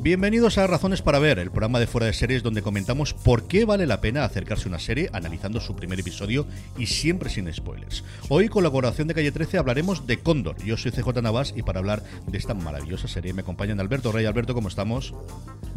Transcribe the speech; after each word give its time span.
Bienvenidos 0.00 0.56
a 0.56 0.66
Razones 0.66 1.02
para 1.02 1.18
Ver, 1.18 1.38
el 1.38 1.50
programa 1.50 1.78
de 1.78 1.86
fuera 1.86 2.06
de 2.06 2.14
series 2.14 2.42
donde 2.42 2.62
comentamos 2.62 3.12
por 3.12 3.46
qué 3.46 3.66
vale 3.66 3.86
la 3.86 4.00
pena 4.00 4.24
acercarse 4.24 4.64
a 4.64 4.68
una 4.68 4.78
serie 4.78 5.10
analizando 5.12 5.60
su 5.60 5.76
primer 5.76 6.00
episodio 6.00 6.46
y 6.78 6.86
siempre 6.86 7.28
sin 7.28 7.52
spoilers. 7.52 8.04
Hoy 8.30 8.48
con 8.48 8.62
la 8.62 8.70
colaboración 8.70 9.08
de 9.08 9.12
Calle 9.14 9.32
13 9.32 9.58
hablaremos 9.58 10.06
de 10.06 10.18
Cóndor. 10.20 10.56
Yo 10.64 10.78
soy 10.78 10.92
CJ 10.92 11.20
Navas 11.20 11.52
y 11.54 11.62
para 11.62 11.80
hablar 11.80 12.02
de 12.26 12.38
esta 12.38 12.54
maravillosa 12.54 13.06
serie 13.06 13.34
me 13.34 13.42
acompañan 13.42 13.80
Alberto 13.80 14.10
Rey. 14.10 14.24
Alberto, 14.24 14.54
¿cómo 14.54 14.68
estamos? 14.68 15.12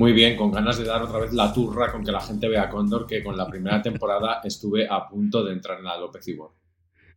Muy 0.01 0.13
bien, 0.13 0.35
con 0.35 0.51
ganas 0.51 0.79
de 0.79 0.85
dar 0.85 1.03
otra 1.03 1.19
vez 1.19 1.31
la 1.31 1.53
turra 1.53 1.91
con 1.91 2.03
que 2.03 2.11
la 2.11 2.19
gente 2.19 2.47
vea 2.47 2.67
Cóndor, 2.69 3.05
que 3.05 3.21
con 3.21 3.37
la 3.37 3.47
primera 3.47 3.79
temporada 3.83 4.41
estuve 4.43 4.87
a 4.89 5.07
punto 5.07 5.43
de 5.43 5.53
entrar 5.53 5.77
en 5.77 5.85
la 5.85 5.95
López 5.95 6.27
Ibor. 6.27 6.53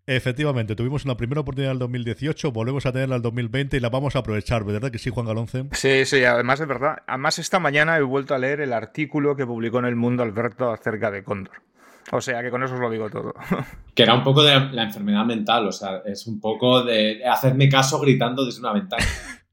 Efectivamente, 0.06 0.76
tuvimos 0.76 1.06
una 1.06 1.16
primera 1.16 1.40
oportunidad 1.40 1.70
en 1.70 1.76
el 1.76 1.78
2018, 1.78 2.52
volvemos 2.52 2.84
a 2.84 2.92
tenerla 2.92 3.14
en 3.14 3.20
el 3.20 3.22
2020 3.22 3.78
y 3.78 3.80
la 3.80 3.88
vamos 3.88 4.16
a 4.16 4.18
aprovechar, 4.18 4.64
¿verdad 4.64 4.90
que 4.90 4.98
sí, 4.98 5.08
Juan 5.08 5.24
Galonce? 5.24 5.64
Sí, 5.72 6.04
sí, 6.04 6.24
además 6.24 6.60
es 6.60 6.68
verdad. 6.68 6.98
Además, 7.06 7.38
esta 7.38 7.58
mañana 7.58 7.96
he 7.96 8.02
vuelto 8.02 8.34
a 8.34 8.38
leer 8.38 8.60
el 8.60 8.74
artículo 8.74 9.34
que 9.34 9.46
publicó 9.46 9.78
en 9.78 9.86
El 9.86 9.96
Mundo 9.96 10.22
Alberto 10.22 10.70
acerca 10.70 11.10
de 11.10 11.24
Cóndor. 11.24 11.62
O 12.12 12.20
sea, 12.20 12.42
que 12.42 12.50
con 12.50 12.62
eso 12.64 12.74
os 12.74 12.80
lo 12.80 12.90
digo 12.90 13.08
todo. 13.08 13.32
Que 13.94 14.02
era 14.02 14.12
un 14.12 14.22
poco 14.22 14.42
de 14.42 14.60
la 14.72 14.82
enfermedad 14.82 15.24
mental, 15.24 15.68
o 15.68 15.72
sea, 15.72 16.02
es 16.04 16.26
un 16.26 16.38
poco 16.38 16.82
de 16.82 17.24
hacerme 17.24 17.66
caso 17.70 17.98
gritando 17.98 18.44
desde 18.44 18.60
una 18.60 18.74
ventana. 18.74 19.04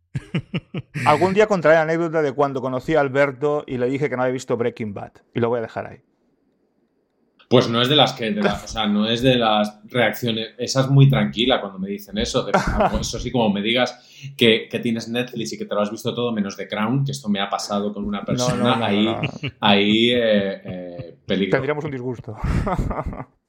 Algún 1.06 1.34
día 1.34 1.48
contaré 1.48 1.76
la 1.76 1.84
anécdota 1.84 2.22
de 2.22 2.32
cuando 2.32 2.62
conocí 2.62 2.96
a 2.96 3.02
Alberto 3.02 3.64
y 3.68 3.78
le 3.78 3.88
dije 3.88 4.10
que 4.10 4.16
no 4.16 4.24
había 4.24 4.34
visto 4.34 4.58
Breaking 4.58 4.94
Bad. 4.94 5.12
Y 5.34 5.40
lo 5.40 5.50
voy 5.50 5.60
a 5.60 5.62
dejar 5.62 5.88
ahí. 5.88 6.02
Pues 7.50 7.68
no 7.68 7.82
es 7.82 7.90
de 7.90 7.98
las 7.98 8.14
que, 8.14 8.34
o 8.40 8.68
sea, 8.68 8.88
no 8.88 9.06
es 9.10 9.22
de 9.22 9.36
las 9.36 9.82
reacciones, 9.84 10.52
esa 10.58 10.82
es 10.82 10.88
muy 10.88 11.10
tranquila 11.10 11.60
cuando 11.60 11.80
me 11.80 11.90
dicen 11.90 12.18
eso, 12.18 12.48
eso 12.98 13.20
sí, 13.20 13.30
como 13.30 13.50
me 13.50 13.62
digas 13.62 14.34
que, 14.38 14.70
tienes 14.82 15.10
Netflix 15.10 15.52
y 15.52 15.58
que 15.58 15.66
te 15.66 15.76
lo 15.76 15.82
has 15.82 15.92
visto 15.92 16.16
todo 16.16 16.32
menos 16.32 16.56
de 16.56 16.70
Crown, 16.70 17.04
que 17.04 17.12
esto 17.12 17.28
me 17.28 17.42
ha 17.42 17.50
pasado 17.50 17.94
con 17.94 18.06
una 18.06 18.24
persona, 18.24 18.86
ahí, 18.86 19.06
ahí 19.60 20.12
eh, 20.12 20.62
eh, 20.64 21.18
peligro. 21.26 21.58
Tendríamos 21.58 21.84
un 21.84 21.92
disgusto. 21.92 22.38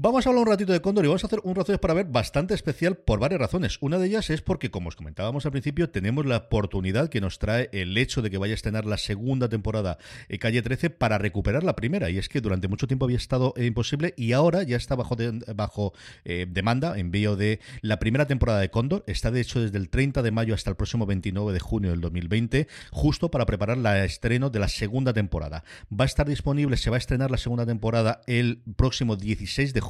Vamos 0.00 0.24
a 0.24 0.28
hablar 0.28 0.44
un 0.44 0.50
ratito 0.52 0.72
de 0.72 0.80
Cóndor 0.80 1.04
y 1.04 1.08
vamos 1.08 1.24
a 1.24 1.26
hacer 1.26 1.40
un 1.42 1.56
Razones 1.56 1.80
para 1.80 1.92
ver 1.92 2.06
bastante 2.06 2.54
especial 2.54 2.96
por 2.98 3.18
varias 3.18 3.40
razones. 3.40 3.78
Una 3.80 3.98
de 3.98 4.06
ellas 4.06 4.30
es 4.30 4.42
porque, 4.42 4.70
como 4.70 4.90
os 4.90 4.94
comentábamos 4.94 5.44
al 5.44 5.50
principio, 5.50 5.90
tenemos 5.90 6.24
la 6.24 6.36
oportunidad 6.36 7.08
que 7.08 7.20
nos 7.20 7.40
trae 7.40 7.68
el 7.72 7.98
hecho 7.98 8.22
de 8.22 8.30
que 8.30 8.38
vaya 8.38 8.52
a 8.52 8.54
estrenar 8.54 8.86
la 8.86 8.96
segunda 8.96 9.48
temporada 9.48 9.98
en 10.28 10.38
Calle 10.38 10.62
13 10.62 10.90
para 10.90 11.18
recuperar 11.18 11.64
la 11.64 11.74
primera. 11.74 12.10
Y 12.10 12.18
es 12.18 12.28
que 12.28 12.40
durante 12.40 12.68
mucho 12.68 12.86
tiempo 12.86 13.06
había 13.06 13.16
estado 13.16 13.54
imposible 13.56 14.14
y 14.16 14.34
ahora 14.34 14.62
ya 14.62 14.76
está 14.76 14.94
bajo, 14.94 15.16
bajo 15.56 15.92
eh, 16.24 16.46
demanda, 16.48 16.96
envío 16.96 17.34
de 17.34 17.58
la 17.82 17.98
primera 17.98 18.28
temporada 18.28 18.60
de 18.60 18.70
Cóndor. 18.70 19.02
Está 19.08 19.32
de 19.32 19.40
hecho 19.40 19.60
desde 19.60 19.78
el 19.78 19.88
30 19.88 20.22
de 20.22 20.30
mayo 20.30 20.54
hasta 20.54 20.70
el 20.70 20.76
próximo 20.76 21.06
29 21.06 21.52
de 21.52 21.58
junio 21.58 21.90
del 21.90 22.00
2020, 22.02 22.68
justo 22.92 23.32
para 23.32 23.46
preparar 23.46 23.78
la 23.78 24.04
estreno 24.04 24.48
de 24.48 24.60
la 24.60 24.68
segunda 24.68 25.12
temporada. 25.12 25.64
Va 25.92 26.04
a 26.04 26.06
estar 26.06 26.28
disponible, 26.28 26.76
se 26.76 26.88
va 26.88 26.98
a 26.98 26.98
estrenar 26.98 27.32
la 27.32 27.36
segunda 27.36 27.66
temporada 27.66 28.20
el 28.28 28.62
próximo 28.76 29.16
16 29.16 29.74
de 29.74 29.87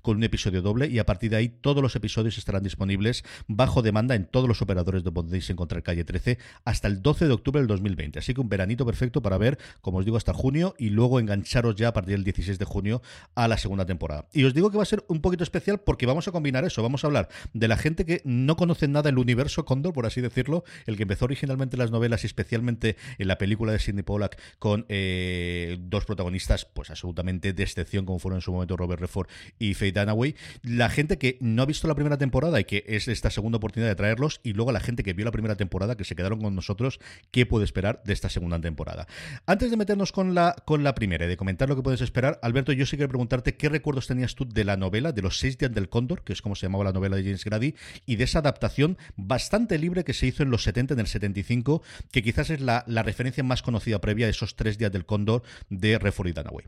con 0.00 0.16
un 0.16 0.24
episodio 0.24 0.62
doble 0.62 0.88
y 0.88 0.98
a 0.98 1.04
partir 1.04 1.30
de 1.30 1.36
ahí 1.36 1.48
todos 1.48 1.82
los 1.82 1.94
episodios 1.96 2.38
estarán 2.38 2.62
disponibles 2.62 3.24
bajo 3.46 3.82
demanda 3.82 4.14
en 4.14 4.24
todos 4.24 4.48
los 4.48 4.62
operadores 4.62 5.02
donde 5.02 5.22
podéis 5.22 5.50
encontrar 5.50 5.82
Calle 5.82 6.04
13 6.04 6.38
hasta 6.64 6.88
el 6.88 7.02
12 7.02 7.26
de 7.26 7.32
octubre 7.32 7.60
del 7.60 7.68
2020. 7.68 8.18
Así 8.18 8.32
que 8.32 8.40
un 8.40 8.48
veranito 8.48 8.86
perfecto 8.86 9.20
para 9.20 9.36
ver, 9.36 9.58
como 9.82 9.98
os 9.98 10.04
digo, 10.04 10.16
hasta 10.16 10.32
junio 10.32 10.74
y 10.78 10.90
luego 10.90 11.20
engancharos 11.20 11.76
ya 11.76 11.88
a 11.88 11.92
partir 11.92 12.14
del 12.14 12.24
16 12.24 12.58
de 12.58 12.64
junio 12.64 13.02
a 13.34 13.46
la 13.46 13.58
segunda 13.58 13.84
temporada. 13.84 14.26
Y 14.32 14.44
os 14.44 14.54
digo 14.54 14.70
que 14.70 14.78
va 14.78 14.82
a 14.82 14.86
ser 14.86 15.04
un 15.08 15.20
poquito 15.20 15.44
especial 15.44 15.80
porque 15.80 16.06
vamos 16.06 16.26
a 16.26 16.32
combinar 16.32 16.64
eso, 16.64 16.82
vamos 16.82 17.04
a 17.04 17.08
hablar 17.08 17.28
de 17.52 17.68
la 17.68 17.76
gente 17.76 18.06
que 18.06 18.22
no 18.24 18.56
conoce 18.56 18.88
nada 18.88 19.10
del 19.10 19.18
universo 19.18 19.66
Condor, 19.66 19.92
por 19.92 20.06
así 20.06 20.22
decirlo, 20.22 20.64
el 20.86 20.96
que 20.96 21.02
empezó 21.02 21.26
originalmente 21.26 21.76
las 21.76 21.90
novelas 21.90 22.24
y 22.24 22.26
especialmente 22.26 22.96
en 23.18 23.28
la 23.28 23.36
película 23.36 23.72
de 23.72 23.78
Sidney 23.78 24.04
Pollack 24.04 24.40
con 24.58 24.86
eh, 24.88 25.76
dos 25.80 26.06
protagonistas 26.06 26.64
pues 26.64 26.90
absolutamente 26.90 27.52
de 27.52 27.62
excepción 27.62 28.06
como 28.06 28.18
fueron 28.18 28.38
en 28.38 28.42
su 28.42 28.52
momento 28.52 28.76
Robert 28.76 29.00
Redford 29.00 29.28
y 29.58 29.74
Faye 29.74 29.92
Dunaway, 29.92 30.34
la 30.62 30.88
gente 30.88 31.18
que 31.18 31.38
no 31.40 31.62
ha 31.62 31.66
visto 31.66 31.88
la 31.88 31.94
primera 31.94 32.18
temporada 32.18 32.60
y 32.60 32.64
que 32.64 32.84
es 32.86 33.08
esta 33.08 33.30
segunda 33.30 33.58
oportunidad 33.58 33.90
de 33.90 33.96
traerlos, 33.96 34.40
y 34.42 34.52
luego 34.52 34.72
la 34.72 34.80
gente 34.80 35.02
que 35.02 35.12
vio 35.12 35.24
la 35.24 35.30
primera 35.30 35.56
temporada, 35.56 35.96
que 35.96 36.04
se 36.04 36.14
quedaron 36.14 36.40
con 36.40 36.54
nosotros, 36.54 37.00
qué 37.30 37.46
puede 37.46 37.64
esperar 37.64 38.02
de 38.04 38.12
esta 38.12 38.28
segunda 38.28 38.60
temporada. 38.60 39.06
Antes 39.46 39.70
de 39.70 39.76
meternos 39.76 40.12
con 40.12 40.34
la, 40.34 40.54
con 40.64 40.84
la 40.84 40.94
primera 40.94 41.24
y 41.24 41.28
de 41.28 41.36
comentar 41.36 41.68
lo 41.68 41.76
que 41.76 41.82
puedes 41.82 42.00
esperar, 42.00 42.38
Alberto, 42.42 42.72
yo 42.72 42.86
sí 42.86 42.96
quiero 42.96 43.08
preguntarte 43.08 43.56
qué 43.56 43.68
recuerdos 43.68 44.06
tenías 44.06 44.34
tú 44.34 44.46
de 44.46 44.64
la 44.64 44.76
novela, 44.76 45.12
de 45.12 45.22
los 45.22 45.38
seis 45.38 45.58
días 45.58 45.72
del 45.72 45.88
cóndor, 45.88 46.22
que 46.22 46.32
es 46.32 46.42
como 46.42 46.54
se 46.54 46.66
llamaba 46.66 46.84
la 46.84 46.92
novela 46.92 47.16
de 47.16 47.22
James 47.24 47.44
Grady, 47.44 47.74
y 48.06 48.16
de 48.16 48.24
esa 48.24 48.40
adaptación 48.40 48.98
bastante 49.16 49.78
libre 49.78 50.04
que 50.04 50.14
se 50.14 50.26
hizo 50.26 50.42
en 50.42 50.50
los 50.50 50.62
70, 50.62 50.94
en 50.94 51.00
el 51.00 51.06
75, 51.06 51.82
que 52.10 52.22
quizás 52.22 52.50
es 52.50 52.60
la, 52.60 52.84
la 52.86 53.02
referencia 53.02 53.42
más 53.42 53.62
conocida 53.62 54.00
previa 54.00 54.26
a 54.26 54.30
esos 54.30 54.56
tres 54.56 54.78
días 54.78 54.92
del 54.92 55.06
cóndor 55.06 55.42
de 55.70 55.98
Redford 55.98 56.28
y 56.28 56.32
Dunaway. 56.32 56.66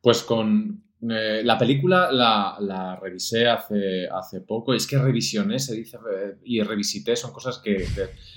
Pues 0.00 0.22
con, 0.22 0.82
eh, 1.10 1.42
la 1.42 1.58
película 1.58 2.12
la, 2.12 2.98
revisé 3.00 3.48
hace, 3.48 4.08
hace 4.08 4.40
poco. 4.40 4.74
Es 4.74 4.86
que 4.86 4.98
revisioné, 4.98 5.58
se 5.58 5.74
dice, 5.74 5.98
y 6.44 6.60
revisité, 6.62 7.16
son 7.16 7.32
cosas 7.32 7.58
que, 7.58 7.86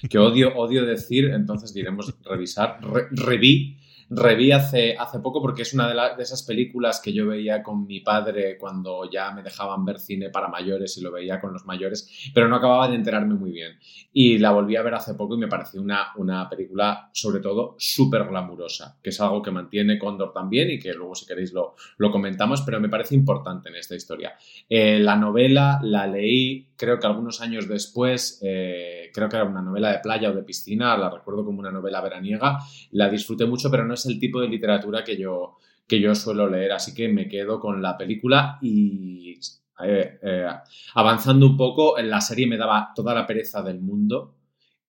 que, 0.09 0.17
odio, 0.17 0.55
odio 0.55 0.85
decir, 0.85 1.25
entonces 1.25 1.73
diremos 1.73 2.13
revisar. 2.23 2.79
reví 3.11 3.77
reví 4.09 4.51
hace, 4.51 4.95
hace 4.97 5.19
poco 5.19 5.41
porque 5.41 5.63
es 5.63 5.73
una 5.73 6.15
de, 6.15 6.23
esas 6.23 6.43
películas 6.43 7.01
que 7.03 7.13
yo 7.13 7.27
veía 7.27 7.63
con 7.63 7.85
mi 7.85 8.01
padre 8.01 8.57
cuando 8.57 9.09
ya 9.09 9.31
me 9.31 9.41
dejaban 9.43 9.83
ver 9.85 9.99
cine 9.99 10.29
para 10.29 10.47
mayores 10.47 10.97
y 10.97 11.01
lo 11.01 11.11
veía 11.11 11.39
con 11.39 11.53
los 11.53 11.65
mayores, 11.65 12.31
pero 12.33 12.47
no 12.47 12.57
acababa 12.57 12.87
de 12.87 12.95
enterarme 12.95 13.35
muy 13.35 13.51
bien. 13.51 13.77
Y 14.13 14.37
la 14.37 14.51
volví 14.51 14.75
a 14.75 14.83
ver 14.83 14.93
hace 14.93 15.15
poco 15.15 15.35
y 15.35 15.39
me 15.39 15.47
pareció 15.47 15.81
una, 15.81 16.11
una 16.17 16.47
película, 16.49 17.09
sobre 17.13 17.39
todo, 17.39 17.75
súper 17.77 18.25
glamurosa, 18.27 18.97
que 19.01 19.09
es 19.09 19.19
algo 19.21 19.41
que 19.41 19.51
mantiene 19.51 19.97
Condor 19.97 20.31
también 20.33 20.69
y 20.69 20.79
que 20.79 20.93
luego, 20.93 21.15
si 21.15 21.25
queréis, 21.25 21.53
lo, 21.53 21.75
lo 21.97 22.11
comentamos, 22.11 22.61
pero 22.61 22.79
me 22.79 22.89
parece 22.89 23.15
importante 23.15 23.69
en 23.69 23.75
esta 23.75 23.95
historia. 23.95 24.35
Eh, 24.69 24.99
la 24.99 25.15
novela 25.15 25.79
la 25.81 26.07
leí, 26.07 26.67
creo 26.77 26.99
que 26.99 27.07
algunos 27.07 27.41
años 27.41 27.67
después, 27.67 28.39
eh, 28.43 29.09
creo 29.13 29.29
que 29.29 29.37
era 29.37 29.45
una 29.45 29.61
novela 29.61 29.91
de 29.91 29.99
playa 29.99 30.29
o 30.29 30.33
de 30.33 30.43
piscina, 30.43 30.97
la 30.97 31.09
recuerdo 31.09 31.45
como 31.45 31.59
una 31.59 31.71
novela 31.71 32.01
veraniega, 32.01 32.59
la 32.91 33.09
disfruté 33.09 33.45
mucho, 33.45 33.71
pero 33.71 33.85
no 33.85 33.93
es 33.93 34.05
el 34.05 34.19
tipo 34.19 34.41
de 34.41 34.47
literatura 34.47 35.03
que 35.03 35.17
yo, 35.17 35.57
que 35.87 35.99
yo 35.99 36.13
suelo 36.15 36.49
leer, 36.49 36.71
así 36.71 36.93
que 36.93 37.07
me 37.07 37.27
quedo 37.27 37.59
con 37.59 37.81
la 37.81 37.97
película 37.97 38.57
y 38.61 39.39
eh, 39.83 40.19
eh, 40.21 40.47
avanzando 40.93 41.45
un 41.45 41.57
poco, 41.57 41.97
la 41.99 42.21
serie 42.21 42.47
me 42.47 42.57
daba 42.57 42.91
toda 42.95 43.13
la 43.13 43.27
pereza 43.27 43.61
del 43.61 43.81
mundo 43.81 44.35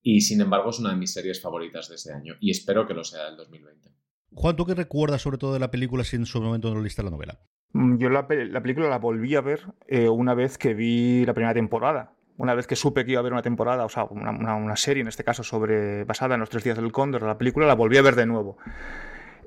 y 0.03 0.21
sin 0.21 0.41
embargo 0.41 0.71
es 0.71 0.79
una 0.79 0.91
de 0.91 0.97
mis 0.97 1.13
series 1.13 1.41
favoritas 1.41 1.89
de 1.89 1.97
este 1.97 2.13
año 2.13 2.35
y 2.41 2.51
espero 2.51 2.87
que 2.87 2.95
lo 2.95 3.03
sea 3.03 3.25
del 3.25 3.37
2020. 3.37 3.91
Juan, 4.31 4.55
¿tú 4.55 4.67
qué 4.67 4.75
recuerdas 4.75 5.23
sobre 5.23 5.39
todo 5.39 5.53
de 5.55 5.59
la 5.59 5.71
película 5.71 6.05
si 6.05 6.17
en 6.17 6.27
su 6.27 6.41
momento 6.41 6.73
no 6.73 6.81
leíste 6.81 7.03
la 7.03 7.11
novela? 7.11 7.41
Mm, 7.77 7.99
yo 7.99 8.09
la, 8.09 8.27
película 8.27 8.89
la 8.89 8.99
volví 8.99 9.35
a 9.35 9.43
ver 9.43 9.61
eh, 9.87 10.09
una 10.09 10.33
vez 10.33 10.57
que 10.57 10.73
vi 10.73 11.27
la 11.27 11.35
primera 11.35 11.53
temporada 11.53 12.13
una 12.39 12.55
vez 12.55 12.67
que 12.67 12.77
supe 12.77 13.05
que 13.05 13.13
iba 13.13 13.19
a 13.19 13.23
haber 13.23 13.33
una 13.33 13.41
temporada, 13.41 13.87
o 13.87 13.89
sea, 13.89 14.05
una, 14.05 14.77
serie 14.77 15.01
en 15.01 15.09
este 15.09 15.25
caso 15.25 15.43
sobre 15.43 16.05
basada 16.05 16.35
en 16.35 16.41
los 16.41 16.51
tres 16.51 16.65
días 16.65 16.77
del 16.77 16.93
cóndor, 16.93 17.23
la 17.23 17.39
película 17.39 17.67
la 17.67 17.75
volví 17.75 17.97
a 17.97 18.03
ver 18.03 18.15
de 18.15 18.27
nuevo. 18.27 18.59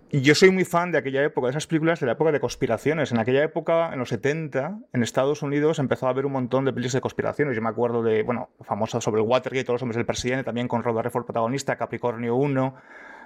Y 0.09 0.21
yo 0.21 0.33
soy 0.33 0.49
muy 0.49 0.65
fan 0.65 0.91
de 0.91 0.97
aquella 0.97 1.23
época, 1.23 1.45
de 1.45 1.51
esas 1.51 1.67
películas 1.67 1.99
de 1.99 2.07
la 2.07 2.13
época 2.13 2.31
de 2.31 2.39
conspiraciones. 2.39 3.11
En 3.11 3.19
aquella 3.19 3.43
época, 3.43 3.93
en 3.93 3.99
los 3.99 4.09
70, 4.09 4.79
en 4.91 5.03
Estados 5.03 5.43
Unidos 5.43 5.77
empezó 5.77 6.07
a 6.07 6.09
haber 6.09 6.25
un 6.25 6.31
montón 6.31 6.65
de 6.65 6.73
películas 6.73 6.93
de 6.93 7.01
conspiraciones. 7.01 7.55
Yo 7.55 7.61
me 7.61 7.69
acuerdo 7.69 8.01
de, 8.01 8.23
bueno, 8.23 8.49
famosa 8.61 8.99
sobre 9.01 9.21
el 9.21 9.27
Watergate, 9.27 9.65
todos 9.65 9.75
los 9.75 9.83
hombres 9.83 9.97
del 9.97 10.07
presidente, 10.07 10.43
también 10.43 10.67
con 10.67 10.81
Robert 10.81 11.05
Redford 11.05 11.25
protagonista, 11.25 11.75
Capricornio 11.77 12.35
1. 12.37 12.75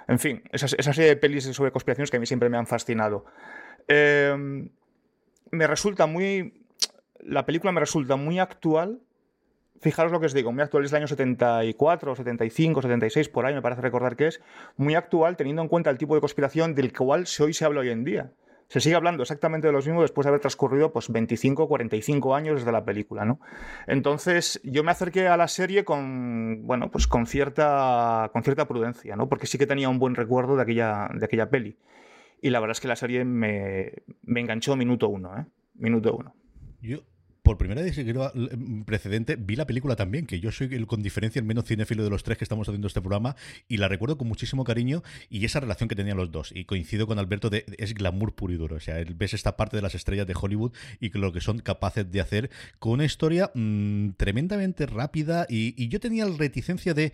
En 0.10 0.20
fin, 0.20 0.44
esa, 0.52 0.68
serie 0.68 1.06
de 1.06 1.16
pelis 1.16 1.46
sobre 1.46 1.72
conspiraciones 1.72 2.12
que 2.12 2.18
a 2.18 2.20
mí 2.20 2.26
siempre 2.26 2.50
me 2.50 2.58
han 2.58 2.68
fascinado. 2.68 3.24
Em, 3.88 4.68
me 5.52 5.68
resulta 5.68 6.06
muy... 6.06 6.66
La 7.20 7.46
película 7.46 7.72
me 7.72 7.80
resulta 7.80 8.16
muy 8.16 8.40
actual 8.40 9.00
fijaros 9.84 10.12
lo 10.12 10.20
que 10.20 10.26
os 10.28 10.34
digo, 10.34 10.52
muy 10.52 10.64
actual 10.64 10.86
es 10.86 10.92
el 10.92 10.98
año 10.98 11.08
74, 11.08 12.16
75, 12.16 12.82
76, 12.82 13.30
por 13.30 13.46
ahí 13.46 13.54
me 13.54 13.62
parece 13.62 13.82
recordar 13.82 14.16
que 14.16 14.28
es, 14.28 14.42
muy 14.78 14.96
actual 14.96 15.36
teniendo 15.36 15.62
en 15.62 15.68
cuenta 15.68 15.90
el 15.90 15.98
tipo 15.98 16.16
de 16.16 16.22
conspiración 16.22 16.74
del 16.74 16.94
cual 16.94 17.26
hoy 17.40 17.54
se 17.54 17.66
habla 17.66 17.82
hoy 17.82 17.90
en 17.90 18.04
día. 18.04 18.32
Se 18.70 18.80
sigue 18.80 18.96
hablando 18.96 19.22
exactamente 19.22 19.68
de 19.68 19.74
los 19.74 19.86
mismos 19.86 20.06
después 20.06 20.26
de 20.26 20.30
haber 20.30 20.40
transcurrido 20.40 20.92
pues 20.92 21.12
25, 21.12 21.68
45 21.68 22.34
años 22.34 22.56
desde 22.56 22.72
la 22.72 22.84
película, 22.84 23.24
¿no? 23.24 23.40
Entonces, 23.86 24.60
yo 24.64 24.84
me 24.84 24.92
acerqué 24.92 25.28
a 25.28 25.38
la 25.38 25.48
serie 25.48 25.84
con, 25.84 26.66
bueno, 26.66 26.90
pues 26.90 27.06
con 27.06 27.28
cierta, 27.28 28.32
con 28.34 28.42
cierta 28.42 28.68
prudencia, 28.68 29.16
¿no? 29.16 29.30
Porque 29.30 29.46
sí 29.46 29.60
que 29.60 29.68
tenía 29.68 29.90
un 29.90 30.00
buen 30.00 30.16
recuerdo 30.16 30.56
de 30.56 30.64
aquella, 30.64 31.10
de 31.14 31.26
aquella 31.26 31.50
peli. 31.50 31.78
Y 32.44 32.50
la 32.50 32.60
verdad 32.60 32.74
es 32.74 32.82
que 32.82 32.90
la 32.90 32.98
serie 32.98 33.24
me, 33.24 33.94
me 34.22 34.42
enganchó 34.42 34.76
minuto 34.76 35.08
uno, 35.08 35.40
¿eh? 35.40 35.46
Minuto 35.76 36.14
uno. 36.14 36.36
Yo 36.82 37.00
por 37.42 37.58
primera 37.58 37.82
vez 37.82 37.98
precedente, 38.86 39.38
vi 39.38 39.56
la 39.56 39.66
película 39.66 39.96
también, 39.96 40.26
que 40.26 40.42
yo 40.42 40.52
soy 40.52 40.74
el 40.76 40.86
con 40.86 41.02
diferencia 41.02 41.40
el 41.40 41.46
menos 41.46 41.66
cinéfilo 41.66 42.04
de 42.04 42.10
los 42.10 42.24
tres 42.24 42.38
que 42.38 42.44
estamos 42.44 42.68
haciendo 42.68 42.88
este 42.88 43.02
programa, 43.02 43.38
y 43.70 43.78
la 43.78 43.88
recuerdo 43.88 44.18
con 44.18 44.28
muchísimo 44.28 44.66
cariño 44.66 45.04
y 45.30 45.46
esa 45.46 45.62
relación 45.62 45.88
que 45.88 45.96
tenían 45.96 46.18
los 46.18 46.32
dos. 46.32 46.52
Y 46.54 46.66
coincido 46.66 47.08
con 47.08 47.18
Alberto 47.18 47.50
de 47.50 47.66
es 47.78 47.94
glamour 47.94 48.36
puro 48.36 48.54
y 48.54 48.58
duro. 48.58 48.76
O 48.76 48.80
sea, 48.82 48.96
ves 49.16 49.34
esta 49.34 49.56
parte 49.56 49.78
de 49.78 49.82
las 49.82 49.96
estrellas 49.96 50.28
de 50.28 50.36
Hollywood 50.40 50.74
y 51.00 51.10
lo 51.18 51.32
que 51.32 51.40
son 51.40 51.60
capaces 51.60 52.12
de 52.12 52.20
hacer 52.20 52.50
con 52.80 52.94
una 52.94 53.06
historia 53.06 53.52
mm, 53.54 54.12
tremendamente 54.18 54.86
rápida. 54.86 55.46
Y, 55.50 55.82
y 55.82 55.88
yo 55.88 56.02
tenía 56.02 56.26
la 56.26 56.36
reticencia 56.36 56.94
de 56.94 57.14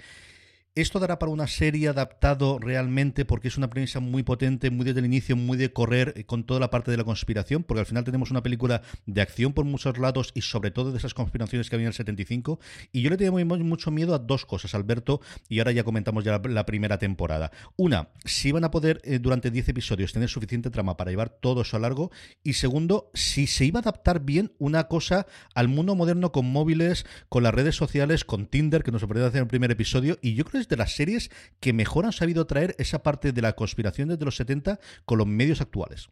esto 0.75 1.00
dará 1.00 1.19
para 1.19 1.31
una 1.31 1.48
serie 1.48 1.89
adaptado 1.89 2.60
realmente 2.60 3.25
porque 3.25 3.48
es 3.48 3.57
una 3.57 3.69
premisa 3.69 4.00
muy 4.00 4.24
potente, 4.24 4.69
muy 4.69 4.86
desde 4.86 5.00
el 5.00 5.06
inicio, 5.06 5.36
muy 5.36 5.57
de 5.57 5.74
correr 5.74 6.13
eh, 6.16 6.24
con 6.25 6.44
toda 6.44 6.60
la 6.60 6.69
parte 6.69 6.92
de 6.92 6.98
la 6.98 7.04
conspiración, 7.04 7.63
porque 7.63 7.80
al 7.80 7.86
final 7.86 8.04
tenemos 8.04 8.31
una 8.31 8.44
película 8.44 8.81
de 9.06 9.21
acción 9.21 9.54
por 9.54 9.66
muchos 9.66 9.98
lados 9.98 10.31
y 10.33 10.42
sobre 10.42 10.71
todo 10.71 10.92
de 10.92 10.98
esas 10.98 11.13
conspiraciones 11.13 11.69
que 11.69 11.75
había 11.75 11.86
en 11.86 11.89
el 11.89 11.94
75. 11.94 12.60
Y 12.92 13.01
yo 13.01 13.10
le 13.10 13.18
tenía 13.18 13.31
mucho 13.45 13.92
miedo 13.92 14.13
a 14.13 14.19
dos 14.19 14.45
cosas, 14.45 14.75
Alberto, 14.75 15.21
y 15.48 15.60
ahora 15.60 15.71
ya 15.71 15.83
comentamos 15.83 16.24
ya 16.24 16.39
la, 16.39 16.66
primera 16.66 17.00
temporada. 17.00 17.51
Una, 17.77 18.10
si 18.25 18.50
iban 18.50 18.63
a 18.63 18.71
poder 18.71 19.01
eh, 19.04 19.19
durante 19.19 19.50
10 19.50 19.69
episodios 19.69 20.13
tener 20.13 20.30
suficiente 20.30 20.69
trama 20.69 20.98
para 20.98 21.12
llevar 21.12 21.30
todo 21.30 21.62
eso 21.62 21.77
a 21.77 21.80
largo. 21.80 22.12
Y 22.44 22.54
segundo, 22.54 23.10
si 23.13 23.48
se 23.48 23.66
iba 23.66 23.80
a 23.80 23.81
adaptar 23.81 24.21
bien 24.21 24.54
una 24.60 24.88
cosa 24.88 25.25
al 25.56 25.68
mundo 25.68 25.95
moderno 25.95 26.31
con 26.31 26.45
móviles, 26.45 27.06
con 27.27 27.44
las 27.44 27.54
redes 27.54 27.75
sociales, 27.75 28.24
con 28.24 28.45
Tinder, 28.45 28.83
que 28.83 28.92
nos 28.92 29.04
ofreció 29.04 29.25
hacer 29.25 29.39
en 29.39 29.44
el 29.44 29.50
primer 29.50 29.71
episodio. 29.71 30.19
Y 30.21 30.36
yo 30.36 30.45
creo 30.45 30.58
de 30.67 30.77
las 30.77 30.95
series 30.95 31.31
que 31.59 31.73
mejor 31.73 32.06
han 32.06 32.11
sabido 32.11 32.45
traer 32.47 32.75
esa 32.77 33.03
parte 33.03 33.31
de 33.31 33.41
la 33.41 33.53
conspiración 33.53 34.09
desde 34.09 34.25
los 34.25 34.35
70 34.35 34.79
con 35.06 35.17
los 35.17 35.27
medios 35.27 35.61
actuales. 35.61 36.09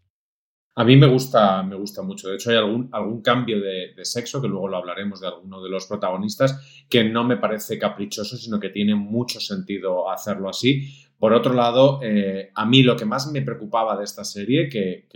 A 0.80 0.84
mí 0.84 0.96
me 0.96 1.08
gusta, 1.08 1.64
me 1.64 1.76
gusta 1.76 2.04
mucho. 2.04 2.30
De 2.30 2.36
hecho, 2.36 2.52
hay 2.52 2.58
algún, 2.58 2.88
algún 2.92 3.24
cambio 3.24 3.60
de, 3.60 3.96
sexo, 4.04 4.40
que 4.40 4.48
luego 4.48 4.68
lo 4.68 4.78
hablaremos 4.78 5.20
de 5.20 5.26
alguno 5.26 5.60
de 5.60 5.72
los 5.72 5.88
protagonistas, 5.88 6.86
que 6.88 7.04
no 7.04 7.24
me 7.24 7.38
parece 7.38 7.80
caprichoso, 7.80 8.38
sino 8.38 8.60
que 8.60 8.70
tiene 8.70 8.94
mucho 8.94 9.40
sentido 9.40 10.08
hacerlo 10.08 10.50
así. 10.50 11.07
Por 11.20 11.34
otro 11.34 11.54
lado, 11.54 12.00
eh, 12.04 12.52
a 12.54 12.66
mí 12.66 12.84
lo 12.84 12.96
que 12.96 13.06
más 13.06 13.32
me 13.32 13.42
preocupaba 13.42 13.98
de 13.98 14.04
esta 14.04 14.24
serie, 14.24 14.70
que, 14.70 15.08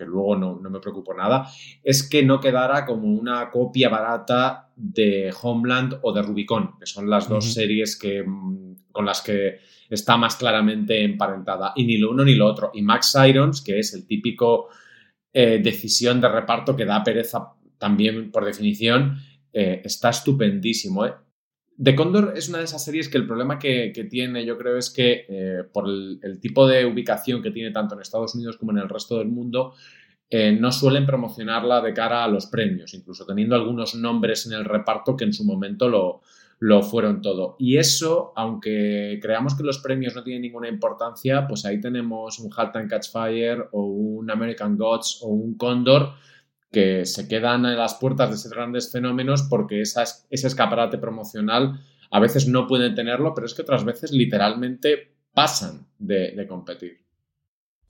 luego 0.00 0.36
no, 0.36 0.58
no, 0.60 0.68
me 0.68 0.80
preocupó 0.80 1.14
nada, 1.14 1.48
es 1.82 2.06
que 2.06 2.22
no 2.22 2.38
quedara 2.38 2.84
como 2.84 3.08
una 3.08 3.50
copia 3.50 3.88
barata 3.88 4.70
de 4.76 5.32
Homeland 5.42 5.98
o 6.02 6.12
de 6.12 6.22
Rubicon, 6.22 6.78
que 6.78 6.86
son 6.86 7.08
las 7.08 7.28
dos 7.28 7.52
series 7.52 7.98
que, 7.98 8.22
mm, 8.22 8.76
con 8.92 9.06
las 9.06 9.22
que 9.22 9.60
está 9.88 10.16
más 10.16 10.36
claramente 10.36 11.02
emparentada. 11.02 11.72
Y 11.76 11.84
ni 11.84 11.96
lo 11.96 12.10
uno 12.10 12.24
ni 12.24 12.34
lo 12.34 12.46
otro. 12.46 12.70
Y 12.74 12.82
Max 12.82 13.16
Irons, 13.26 13.62
que 13.62 13.78
es 13.78 13.94
el 13.94 14.06
típico 14.06 14.68
eh, 15.32 15.60
decisión 15.62 16.20
de 16.20 16.28
reparto 16.28 16.76
que 16.76 16.84
da 16.84 17.02
pereza 17.02 17.52
también 17.78 18.30
por 18.30 18.44
definición, 18.44 19.18
eh, 19.52 19.82
está 19.84 20.10
estupendísimo. 20.10 21.06
¿Eh? 21.78 21.82
The 21.82 21.94
Condor 21.94 22.32
es 22.36 22.48
una 22.48 22.58
de 22.58 22.64
esas 22.64 22.84
series 22.84 23.08
que 23.08 23.18
el 23.18 23.26
problema 23.26 23.58
que, 23.58 23.92
tiene, 24.10 24.44
yo 24.44 24.58
creo, 24.58 24.76
es 24.76 24.90
que 24.90 25.26
eh, 25.28 25.64
por 25.72 25.86
el, 25.88 26.38
tipo 26.40 26.66
de 26.66 26.84
ubicación 26.84 27.42
que 27.42 27.50
tiene 27.50 27.70
tanto 27.70 27.94
en 27.94 28.00
Estados 28.00 28.34
Unidos 28.34 28.56
como 28.56 28.72
en 28.72 28.78
el 28.78 28.88
resto 28.88 29.18
del 29.18 29.28
mundo, 29.28 29.74
no 30.30 30.72
suelen 30.72 31.06
promocionarla 31.06 31.80
de 31.80 31.94
cara 31.94 32.22
a 32.22 32.28
los 32.28 32.48
premios, 32.48 32.92
incluso 32.92 33.24
teniendo 33.24 33.54
algunos 33.54 33.94
nombres 33.94 34.44
en 34.44 34.52
el 34.52 34.66
reparto 34.66 35.16
que 35.16 35.24
en 35.24 35.32
su 35.32 35.42
momento 35.42 35.88
lo, 35.88 36.20
lo 36.60 36.82
fueron 36.82 37.22
todo. 37.22 37.56
Y 37.58 37.76
eso, 37.76 38.32
aunque 38.36 39.18
creamos 39.22 39.54
que 39.54 39.62
los 39.62 39.78
premios 39.78 40.14
no 40.14 40.24
tienen 40.24 40.42
ninguna 40.42 40.68
importancia, 40.68 41.46
pues 41.46 41.64
ahí 41.64 41.80
tenemos 41.80 42.38
un 42.40 42.50
Halt 42.54 42.76
and 42.76 42.90
Catch 42.90 43.10
Fire 43.12 43.68
o 43.72 43.82
un 43.82 44.30
American 44.30 44.76
Gods 44.76 45.20
o 45.22 45.28
un 45.28 45.56
Condor 45.56 46.14
que 46.70 47.06
se 47.06 47.28
quedan 47.28 47.64
en 47.64 47.76
las 47.76 47.94
puertas 47.94 48.28
de 48.28 48.36
esos 48.36 48.52
grandes 48.52 48.92
fenómenos 48.92 49.42
porque 49.42 49.80
ese 49.80 50.02
escaparate 50.30 50.98
promocional 50.98 51.80
a 52.10 52.20
veces 52.20 52.48
no 52.48 52.66
pueden 52.66 52.94
tenerlo, 52.94 53.34
pero 53.34 53.46
es 53.46 53.54
que 53.54 53.62
otras 53.62 53.84
veces 53.84 54.12
literalmente 54.12 55.14
pasan 55.32 55.86
de 55.98 56.46
competir. 56.48 57.08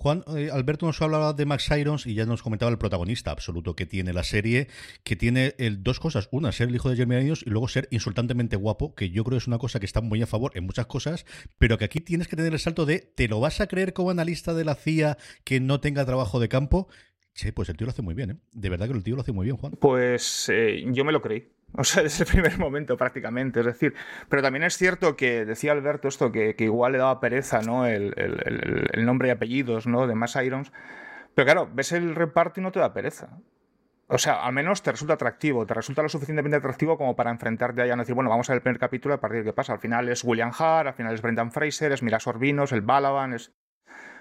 Juan, 0.00 0.22
eh, 0.36 0.48
Alberto 0.52 0.86
nos 0.86 1.02
hablaba 1.02 1.32
de 1.32 1.44
Max 1.44 1.68
Irons 1.76 2.06
y 2.06 2.14
ya 2.14 2.24
nos 2.24 2.44
comentaba 2.44 2.70
el 2.70 2.78
protagonista 2.78 3.32
absoluto 3.32 3.74
que 3.74 3.84
tiene 3.84 4.12
la 4.12 4.22
serie, 4.22 4.68
que 5.02 5.16
tiene 5.16 5.56
el, 5.58 5.82
dos 5.82 5.98
cosas. 5.98 6.28
Una, 6.30 6.52
ser 6.52 6.68
el 6.68 6.76
hijo 6.76 6.88
de 6.88 6.94
Jeremy 6.94 7.24
Irons 7.24 7.42
y 7.44 7.50
luego 7.50 7.66
ser 7.66 7.88
insultantemente 7.90 8.54
guapo, 8.54 8.94
que 8.94 9.10
yo 9.10 9.24
creo 9.24 9.38
es 9.38 9.48
una 9.48 9.58
cosa 9.58 9.80
que 9.80 9.86
está 9.86 10.00
muy 10.00 10.22
a 10.22 10.28
favor 10.28 10.52
en 10.54 10.66
muchas 10.66 10.86
cosas, 10.86 11.26
pero 11.58 11.78
que 11.78 11.84
aquí 11.84 12.00
tienes 12.00 12.28
que 12.28 12.36
tener 12.36 12.52
el 12.52 12.60
salto 12.60 12.86
de, 12.86 13.00
¿te 13.00 13.26
lo 13.26 13.40
vas 13.40 13.60
a 13.60 13.66
creer 13.66 13.92
como 13.92 14.10
analista 14.10 14.54
de 14.54 14.64
la 14.64 14.76
CIA 14.76 15.18
que 15.42 15.58
no 15.58 15.80
tenga 15.80 16.06
trabajo 16.06 16.38
de 16.38 16.48
campo? 16.48 16.86
Sí, 17.38 17.52
pues 17.52 17.68
el 17.68 17.76
tío 17.76 17.86
lo 17.86 17.92
hace 17.92 18.02
muy 18.02 18.14
bien, 18.14 18.32
¿eh? 18.32 18.36
De 18.50 18.68
verdad 18.68 18.88
que 18.88 18.94
el 18.94 19.04
tío 19.04 19.14
lo 19.14 19.20
hace 19.20 19.30
muy 19.30 19.44
bien, 19.44 19.56
Juan. 19.56 19.74
Pues 19.80 20.48
eh, 20.52 20.82
yo 20.88 21.04
me 21.04 21.12
lo 21.12 21.22
creí. 21.22 21.52
O 21.76 21.84
sea, 21.84 22.02
desde 22.02 22.24
el 22.24 22.30
primer 22.30 22.58
momento 22.58 22.96
prácticamente. 22.96 23.60
Es 23.60 23.66
decir, 23.66 23.94
pero 24.28 24.42
también 24.42 24.64
es 24.64 24.76
cierto 24.76 25.16
que 25.16 25.44
decía 25.44 25.70
Alberto 25.70 26.08
esto, 26.08 26.32
que, 26.32 26.56
igual 26.58 26.92
le 26.92 26.98
daba 26.98 27.20
pereza, 27.20 27.60
¿no? 27.60 27.86
El, 27.86 28.12
nombre 29.04 29.28
y 29.28 29.30
apellidos, 29.30 29.86
¿no? 29.86 30.08
De 30.08 30.16
Mass 30.16 30.34
Irons. 30.34 30.72
Pero 31.36 31.46
claro, 31.46 31.70
ves 31.72 31.92
el 31.92 32.16
reparto 32.16 32.58
y 32.58 32.64
no 32.64 32.72
te 32.72 32.80
da 32.80 32.92
pereza. 32.92 33.38
O 34.08 34.18
sea, 34.18 34.44
al 34.44 34.52
menos 34.52 34.82
te 34.82 34.90
resulta 34.90 35.14
atractivo, 35.14 35.64
te 35.64 35.74
resulta 35.74 36.02
lo 36.02 36.08
suficientemente 36.08 36.56
atractivo 36.56 36.98
como 36.98 37.14
para 37.14 37.30
enfrentarte 37.30 37.82
a 37.82 37.84
ella 37.84 37.94
y 37.94 37.98
decir, 37.98 38.16
bueno, 38.16 38.30
vamos 38.30 38.50
a 38.50 38.54
ver 38.54 38.58
el 38.58 38.62
primer 38.62 38.80
capítulo 38.80 39.14
a 39.14 39.20
partir 39.20 39.40
de 39.40 39.44
qué 39.44 39.52
pasa. 39.52 39.74
Al 39.74 39.78
final 39.78 40.08
es 40.08 40.24
William 40.24 40.50
Hart, 40.58 40.88
al 40.88 40.94
final 40.94 41.14
es 41.14 41.22
Brendan 41.22 41.52
Fraser, 41.52 41.92
es 41.92 42.02
Mira 42.02 42.18
Sorbinos, 42.18 42.72
el 42.72 42.80
Balaban, 42.80 43.34
es... 43.34 43.54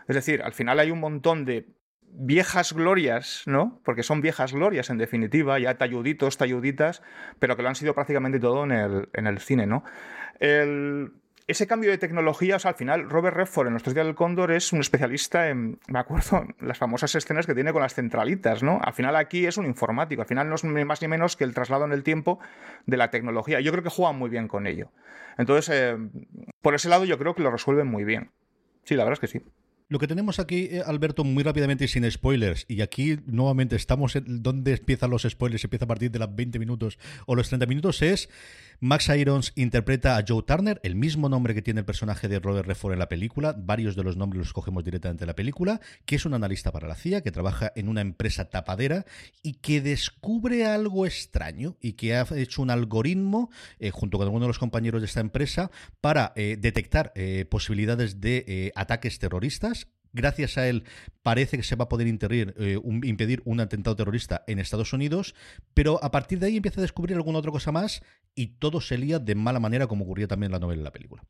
Es 0.08 0.16
decir, 0.16 0.44
al 0.44 0.54
final 0.54 0.80
hay 0.80 0.92
un 0.92 1.00
montón 1.00 1.46
de 1.46 1.77
viejas 2.18 2.74
glorias, 2.74 3.44
¿no? 3.46 3.80
Porque 3.84 4.04
son 4.04 4.22
viejas 4.22 4.54
glorias 4.54 4.90
en 4.90 4.98
definitiva, 4.98 5.60
ya 5.60 5.78
talluditos, 5.78 6.38
talluditas, 6.38 7.04
pero 7.40 7.56
que 7.56 7.62
lo 7.62 7.70
han 7.70 7.76
sido 7.76 7.94
prácticamente 7.94 8.40
todo 8.40 8.64
en 8.64 8.72
el, 8.72 9.10
en 9.14 9.28
el 9.28 9.40
cine, 9.40 9.68
¿no? 9.68 9.84
ese 11.48 11.66
cambio 11.66 11.92
de 11.92 11.98
tecnología, 11.98 12.58
o 12.58 12.60
sea, 12.60 12.72
al 12.72 12.78
final, 12.78 13.10
Robert 13.10 13.38
Redford 13.38 13.68
en 13.68 13.74
Nuestros 13.74 13.96
días 13.96 14.06
del 14.06 14.16
Cóndor 14.16 14.52
es 14.52 14.74
un 14.74 14.82
especialista 14.82 15.48
en, 15.48 15.80
me 15.88 16.00
acuerdo, 16.00 16.46
las 16.60 16.78
famosas 16.78 17.16
escenas 17.16 17.46
que 17.46 17.56
tiene 17.56 17.72
con 17.72 17.82
las 17.82 17.94
centralitas, 17.94 18.64
¿no? 18.64 18.80
Al 18.84 18.94
final 18.94 19.16
aquí 19.16 19.46
es 19.46 19.56
un 19.58 19.66
informático, 19.66 20.22
al 20.22 20.28
final 20.28 20.50
no 20.50 20.56
es 20.56 20.64
más 20.66 21.02
ni 21.02 21.08
menos 21.08 21.38
que 21.38 21.46
el 21.46 21.54
traslado 21.54 21.86
en 21.86 21.94
el 21.94 22.04
tiempo 22.04 22.40
de 22.86 22.98
la 22.98 23.10
tecnología. 23.12 23.62
Yo 23.62 23.72
creo 23.72 23.84
que 23.84 23.90
juegan 23.90 24.18
muy 24.18 24.30
bien 24.30 24.50
con 24.50 24.68
ello. 24.68 24.92
Entonces, 25.38 25.74
eh, 25.74 25.98
por 26.62 26.76
ese 26.76 26.90
lado 26.90 27.06
yo 27.06 27.18
creo 27.18 27.34
que 27.34 27.44
lo 27.44 27.50
resuelven 27.50 27.88
muy 27.88 28.04
bien. 28.04 28.32
Sí, 28.84 28.96
la 28.96 29.06
verdad 29.06 29.14
es 29.24 29.32
que 29.32 29.40
sí. 29.40 29.46
Lo 29.90 30.00
que 30.00 30.08
tenemos 30.08 30.40
aquí, 30.40 30.68
eh, 30.70 30.84
Alberto, 30.86 31.24
muy 31.24 31.44
rápidamente 31.44 31.86
y 31.86 31.88
sin 31.88 32.10
spoilers, 32.12 32.66
y 32.68 32.82
aquí 32.82 33.20
nuevamente 33.26 33.78
estamos 33.78 34.18
en 34.18 34.44
donde 34.44 34.74
empiezan 34.74 35.10
los 35.10 35.24
spoilers, 35.24 35.64
empieza 35.64 35.86
a 35.86 35.88
partir 35.88 36.12
de 36.12 36.20
los 36.20 36.36
20 36.36 36.60
minutos 36.60 37.00
o 37.26 37.36
los 37.36 37.48
30 37.48 37.68
minutos, 37.68 38.02
es 38.02 38.28
Max 38.82 39.08
Irons 39.08 39.54
interpreta 39.56 40.18
a 40.18 40.26
Joe 40.28 40.44
Turner, 40.44 40.82
el 40.84 40.96
mismo 40.96 41.30
nombre 41.30 41.54
que 41.54 41.62
tiene 41.62 41.80
el 41.80 41.86
personaje 41.86 42.28
de 42.28 42.40
Robert 42.40 42.68
Redford 42.68 42.94
en 42.94 43.00
la 43.00 43.08
película, 43.08 43.56
varios 43.58 43.96
de 43.96 44.04
los 44.04 44.18
nombres 44.18 44.40
los 44.40 44.52
cogemos 44.52 44.84
directamente 44.84 45.22
de 45.22 45.28
la 45.28 45.36
película, 45.36 45.80
que 46.06 46.18
es 46.18 46.26
un 46.26 46.34
analista 46.34 46.74
para 46.74 46.90
la 46.90 46.96
CIA, 46.96 47.22
que 47.22 47.32
trabaja 47.32 47.72
en 47.78 47.88
una 47.88 48.02
empresa 48.02 48.50
tapadera 48.50 49.06
y 49.42 49.54
que 49.54 49.80
descubre 49.80 50.66
algo 50.66 51.06
extraño 51.06 51.78
y 51.80 51.94
que 51.94 52.14
ha 52.14 52.28
hecho 52.36 52.62
un 52.62 52.72
algoritmo, 52.72 53.52
eh, 53.80 53.92
junto 53.92 54.18
con 54.18 54.26
algunos 54.26 54.48
de 54.48 54.50
los 54.50 54.60
compañeros 54.60 55.02
de 55.02 55.08
esta 55.08 55.22
empresa, 55.22 55.72
para 56.02 56.34
eh, 56.36 56.58
detectar 56.60 57.14
posibilidades 57.50 58.20
de 58.20 58.72
ataques 58.76 59.18
terroristas 59.18 59.77
Gracias 60.14 60.58
a 60.58 60.68
él 60.68 60.84
parece 61.24 61.58
que 61.58 61.64
se 61.64 61.76
va 61.76 61.86
a 61.86 61.90
poder 61.90 62.08
eh, 62.08 62.80
impedir 63.04 63.42
un 63.46 63.60
atentado 63.60 63.96
terrorista 63.96 64.44
en 64.48 64.60
Estados 64.60 64.94
Unidos, 64.94 65.36
pero 65.74 66.04
a 66.04 66.12
partir 66.12 66.40
de 66.40 66.48
ahí 66.48 66.58
empieza 66.58 66.82
a 66.82 66.84
descubrir 66.84 67.16
alguna 67.16 67.40
otra 67.40 67.52
cosa 67.52 67.72
más 67.72 68.02
y 68.36 68.58
todo 68.60 68.82
se 68.82 68.98
lía 68.98 69.20
de 69.20 69.36
mala 69.36 69.60
manera 69.60 69.88
como 69.88 70.06
ocurría 70.06 70.28
también 70.28 70.50
en 70.50 70.54
la 70.54 70.60
novela 70.60 70.82
y 70.82 70.84
la 70.84 70.92
película. 70.92 71.24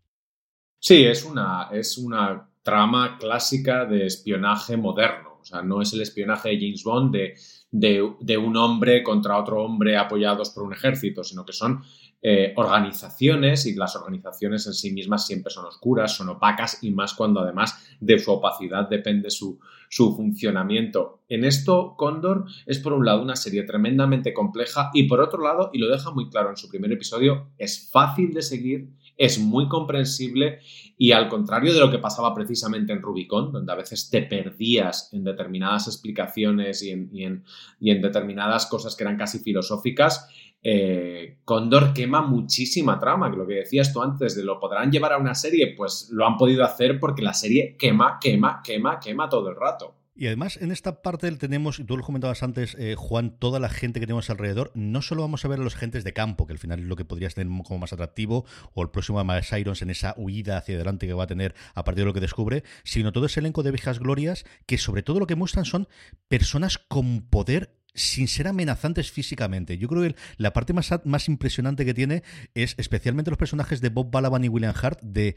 Sí, 0.80 1.06
es 1.06 1.26
una, 1.26 1.70
es 1.72 1.98
una 1.98 2.50
trama 2.62 3.18
clásica 3.18 3.86
de 3.86 4.06
espionaje 4.06 4.78
moderno. 4.78 5.40
O 5.42 5.44
sea, 5.44 5.62
no 5.62 5.82
es 5.82 5.94
el 5.94 6.02
espionaje 6.02 6.50
de 6.50 6.60
James 6.60 6.84
Bond 6.84 7.14
de, 7.14 7.36
de 7.72 8.38
un 8.38 8.58
hombre 8.58 9.04
contra 9.04 9.38
otro 9.38 9.64
hombre 9.64 9.98
apoyados 9.98 10.50
por 10.52 10.64
un 10.64 10.74
ejército, 10.74 11.24
sino 11.24 11.46
que 11.46 11.54
son 11.54 11.82
eh, 12.20 12.54
organizaciones 12.56 13.68
y 13.68 13.76
las 13.76 13.96
organizaciones 13.96 14.66
en 14.66 14.74
sí 14.74 14.92
mismas 14.92 15.28
siempre 15.28 15.52
son 15.52 15.66
oscuras, 15.66 16.16
son 16.16 16.30
opacas 16.30 16.84
y 16.84 16.90
más 16.90 17.14
cuando 17.14 17.42
además 17.42 17.96
de 18.00 18.18
su 18.18 18.32
opacidad 18.32 18.90
depende 18.90 19.30
su, 19.30 19.60
su 19.88 20.16
funcionamiento. 20.16 21.22
En 21.30 21.46
esto, 21.46 21.94
Condor 21.96 22.46
es 22.66 22.80
por 22.80 22.94
un 22.94 23.06
lado 23.06 23.22
una 23.22 23.36
serie 23.36 23.64
tremendamente 23.64 24.34
compleja 24.34 24.90
y 24.96 25.04
por 25.04 25.22
otro 25.22 25.44
lado, 25.44 25.70
y 25.74 25.78
lo 25.78 25.90
deja 25.90 26.10
muy 26.10 26.28
claro 26.30 26.50
en 26.50 26.58
su 26.58 26.70
primer 26.70 26.92
episodio, 26.92 27.52
es 27.60 27.88
fácil 27.92 28.34
de 28.34 28.42
seguir, 28.42 28.90
es 29.18 29.40
muy 29.40 29.68
comprensible 29.68 30.60
y 30.98 31.12
al 31.12 31.28
contrario 31.28 31.74
de 31.74 31.80
lo 31.80 31.92
que 31.92 32.00
pasaba 32.00 32.34
precisamente 32.34 32.94
en 32.94 33.02
Rubicon, 33.02 33.52
donde 33.52 33.72
a 33.72 33.76
veces 33.76 34.10
te 34.10 34.22
perdías 34.22 35.10
en 35.14 35.24
determinadas 35.24 35.88
explicaciones 35.88 36.84
y 36.84 36.92
en, 36.92 37.10
y 37.12 37.24
en, 37.24 37.44
y 37.80 37.92
en 37.92 38.02
determinadas 38.02 38.66
cosas 38.68 38.96
que 38.96 39.04
eran 39.04 39.18
casi 39.18 39.40
filosóficas, 39.40 40.30
eh, 40.64 41.38
Condor 41.46 41.94
quema 41.94 42.22
muchísima 42.22 43.00
trama, 43.00 43.30
que 43.32 43.38
lo 43.38 43.48
que 43.48 43.54
decías 43.56 43.94
tú 43.94 44.02
antes 44.02 44.36
de 44.36 44.44
lo 44.44 44.60
podrán 44.60 44.92
llevar 44.92 45.14
a 45.14 45.18
una 45.18 45.36
serie, 45.36 45.74
pues 45.78 46.10
lo 46.12 46.26
han 46.26 46.38
podido 46.38 46.64
hacer 46.64 47.00
porque 47.00 47.22
la 47.22 47.34
serie 47.34 47.76
quema, 47.78 48.18
quema, 48.20 48.62
quema, 48.64 49.00
quema 49.00 49.30
todo 49.30 49.50
el 49.50 49.56
rato. 49.56 49.96
Y 50.20 50.26
además, 50.26 50.58
en 50.60 50.72
esta 50.72 51.04
parte 51.04 51.32
tenemos, 51.34 51.80
y 51.80 51.84
tú 51.84 51.96
lo 51.96 52.04
comentabas 52.04 52.42
antes, 52.42 52.76
eh, 52.80 52.96
Juan, 52.98 53.38
toda 53.38 53.60
la 53.60 53.70
gente 53.70 54.00
que 54.00 54.08
tenemos 54.08 54.32
alrededor. 54.32 54.72
No 54.74 55.04
solo 55.04 55.22
vamos 55.22 55.46
a 55.46 55.48
ver 55.48 55.60
a 55.60 55.64
los 55.64 55.76
agentes 55.76 56.04
de 56.04 56.12
campo, 56.12 56.48
que 56.48 56.54
al 56.54 56.60
final 56.60 56.80
es 56.80 56.86
lo 56.86 56.96
que 56.96 57.06
podría 57.06 57.30
tener 57.30 57.48
como 57.64 57.78
más 57.78 57.94
atractivo, 57.94 58.44
o 58.74 58.82
el 58.82 58.90
próximo 58.90 59.24
Miles 59.24 59.52
Irons 59.52 59.84
en 59.84 59.92
esa 59.92 60.16
huida 60.18 60.58
hacia 60.58 60.74
adelante 60.74 61.06
que 61.06 61.14
va 61.14 61.26
a 61.26 61.28
tener 61.28 61.54
a 61.76 61.84
partir 61.84 62.02
de 62.02 62.06
lo 62.08 62.14
que 62.16 62.20
descubre, 62.20 62.64
sino 62.84 63.12
todo 63.12 63.28
ese 63.28 63.42
elenco 63.42 63.62
de 63.62 63.70
viejas 63.70 64.00
glorias 64.00 64.44
que, 64.66 64.80
sobre 64.80 65.04
todo, 65.04 65.20
lo 65.20 65.28
que 65.28 65.36
muestran 65.36 65.66
son 65.66 65.88
personas 66.28 66.80
con 66.80 67.22
poder 67.22 67.78
sin 67.94 68.28
ser 68.28 68.48
amenazantes 68.48 69.12
físicamente. 69.12 69.78
Yo 69.78 69.88
creo 69.88 70.02
que 70.02 70.16
la 70.38 70.52
parte 70.52 70.74
más, 70.74 70.92
más 71.04 71.28
impresionante 71.28 71.86
que 71.86 71.94
tiene 71.94 72.24
es 72.56 72.74
especialmente 72.78 73.30
los 73.30 73.38
personajes 73.38 73.82
de 73.82 73.90
Bob 73.90 74.10
Balaban 74.12 74.44
y 74.44 74.50
William 74.50 74.74
Hart 74.80 75.00
de 75.02 75.36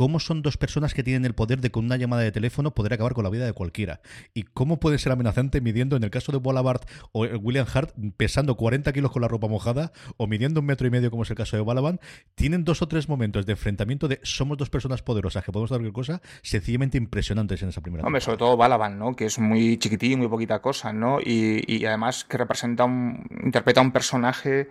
cómo 0.00 0.18
son 0.18 0.40
dos 0.40 0.56
personas 0.56 0.94
que 0.94 1.02
tienen 1.02 1.26
el 1.26 1.34
poder 1.34 1.60
de 1.60 1.70
con 1.70 1.84
una 1.84 1.98
llamada 1.98 2.22
de 2.22 2.32
teléfono 2.32 2.70
poder 2.70 2.94
acabar 2.94 3.12
con 3.12 3.22
la 3.22 3.28
vida 3.28 3.44
de 3.44 3.52
cualquiera. 3.52 4.00
Y 4.32 4.44
cómo 4.44 4.80
puede 4.80 4.96
ser 4.96 5.12
amenazante 5.12 5.60
midiendo, 5.60 5.94
en 5.94 6.02
el 6.02 6.08
caso 6.08 6.32
de 6.32 6.38
Ballabart 6.38 6.88
o 7.12 7.26
William 7.26 7.66
Hart, 7.70 7.94
pesando 8.16 8.56
40 8.56 8.94
kilos 8.94 9.10
con 9.10 9.20
la 9.20 9.28
ropa 9.28 9.46
mojada 9.46 9.92
o 10.16 10.26
midiendo 10.26 10.60
un 10.60 10.64
metro 10.64 10.86
y 10.86 10.90
medio, 10.90 11.10
como 11.10 11.24
es 11.24 11.28
el 11.28 11.36
caso 11.36 11.58
de 11.58 11.62
Balaban, 11.62 12.00
tienen 12.34 12.64
dos 12.64 12.80
o 12.80 12.88
tres 12.88 13.10
momentos 13.10 13.44
de 13.44 13.52
enfrentamiento 13.52 14.08
de 14.08 14.20
somos 14.22 14.56
dos 14.56 14.70
personas 14.70 15.02
poderosas 15.02 15.44
que 15.44 15.52
podemos 15.52 15.68
dar 15.68 15.80
cualquier 15.80 15.92
cosa, 15.92 16.22
sencillamente 16.40 16.96
impresionantes 16.96 17.62
en 17.62 17.68
esa 17.68 17.82
primera. 17.82 18.06
Hombre, 18.06 18.22
sobre 18.22 18.38
todo 18.38 18.56
Balaban, 18.56 18.98
¿no? 18.98 19.14
Que 19.14 19.26
es 19.26 19.38
muy 19.38 19.76
chiquitín, 19.76 20.20
muy 20.20 20.28
poquita 20.28 20.62
cosa, 20.62 20.94
¿no? 20.94 21.20
Y, 21.20 21.62
y 21.66 21.84
además 21.84 22.24
que 22.24 22.38
representa 22.38 22.84
un. 22.84 23.22
interpreta 23.44 23.82
un 23.82 23.92
personaje 23.92 24.70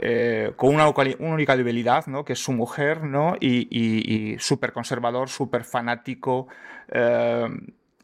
eh, 0.00 0.52
con 0.56 0.74
una, 0.74 0.88
única 1.18 1.56
debilidad, 1.56 2.06
¿no? 2.06 2.24
que 2.24 2.34
es 2.34 2.38
su 2.38 2.52
mujer, 2.52 3.02
¿no? 3.02 3.36
y, 3.40 3.66
y, 3.70 4.38
súper 4.38 4.72
conservador, 4.72 5.28
súper 5.28 5.64
fanático, 5.64 6.46
eh, 6.88 7.48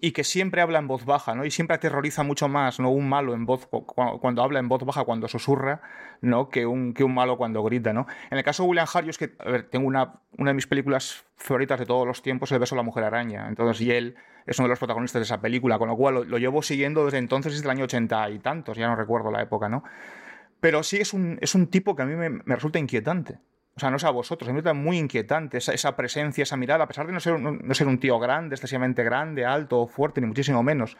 y 0.00 0.12
que 0.12 0.24
siempre 0.24 0.60
habla 0.60 0.80
en 0.80 0.88
voz 0.88 1.04
baja, 1.04 1.34
¿no? 1.34 1.44
y 1.44 1.50
siempre 1.50 1.76
aterroriza 1.76 2.24
mucho 2.24 2.48
más 2.48 2.80
¿no? 2.80 2.90
un 2.90 3.08
malo 3.08 3.32
en 3.32 3.46
voz, 3.46 3.68
cuando, 3.68 4.42
habla 4.42 4.58
en 4.58 4.68
voz 4.68 4.84
baja, 4.84 5.04
cuando 5.04 5.28
susurra, 5.28 5.82
¿no? 6.20 6.48
que, 6.48 6.66
un, 6.66 6.94
que 6.94 7.04
un 7.04 7.14
malo 7.14 7.38
cuando 7.38 7.62
grita. 7.62 7.92
¿no? 7.92 8.06
En 8.30 8.38
el 8.38 8.44
caso 8.44 8.64
de 8.64 8.70
William 8.70 8.86
Hart, 8.92 9.04
yo 9.06 9.10
es 9.10 9.18
que 9.18 9.32
a 9.38 9.50
ver, 9.50 9.70
tengo 9.70 9.86
una, 9.86 10.14
una 10.36 10.50
de 10.50 10.54
mis 10.54 10.66
películas 10.66 11.24
favoritas 11.36 11.78
de 11.78 11.86
todos 11.86 12.06
los 12.06 12.22
tiempos, 12.22 12.50
El 12.52 12.58
beso 12.58 12.74
de 12.74 12.80
la 12.80 12.82
mujer 12.82 13.04
araña. 13.04 13.46
Entonces, 13.48 13.80
y 13.80 13.92
él 13.92 14.16
es 14.46 14.58
uno 14.58 14.66
de 14.66 14.70
los 14.70 14.78
protagonistas 14.78 15.20
de 15.20 15.24
esa 15.24 15.40
película, 15.40 15.78
con 15.78 15.88
lo 15.88 15.96
cual 15.96 16.14
lo, 16.14 16.24
lo 16.24 16.38
llevo 16.38 16.60
siguiendo 16.60 17.04
desde 17.04 17.18
entonces, 17.18 17.52
desde 17.52 17.64
el 17.64 17.70
año 17.70 17.84
ochenta 17.84 18.28
y 18.28 18.40
tantos, 18.40 18.76
ya 18.76 18.88
no 18.88 18.96
recuerdo 18.96 19.30
la 19.30 19.42
época, 19.42 19.68
¿no? 19.68 19.84
Pero 20.64 20.82
sí 20.82 20.96
es 20.96 21.12
un, 21.12 21.36
es 21.42 21.54
un 21.54 21.66
tipo 21.66 21.94
que 21.94 22.04
a 22.04 22.06
mí 22.06 22.16
me, 22.16 22.42
resulta 22.46 22.78
inquietante. 22.78 23.38
O 23.76 23.80
sea, 23.80 23.90
no 23.90 23.98
sé 23.98 24.06
a 24.06 24.10
vosotros, 24.10 24.48
me 24.48 24.54
resulta 24.54 24.72
muy 24.72 24.96
inquietante 24.96 25.58
esa, 25.58 25.74
esa 25.74 25.94
presencia, 25.94 26.40
esa 26.40 26.56
mirada, 26.56 26.84
a 26.84 26.88
pesar 26.88 27.06
de 27.06 27.12
no 27.12 27.20
ser, 27.20 27.38
no, 27.38 27.74
ser 27.74 27.86
un 27.86 28.00
tío 28.00 28.18
grande, 28.18 28.54
excesivamente 28.54 29.04
grande, 29.04 29.44
alto, 29.44 29.86
fuerte, 29.86 30.22
ni 30.22 30.26
muchísimo 30.26 30.62
menos. 30.62 30.96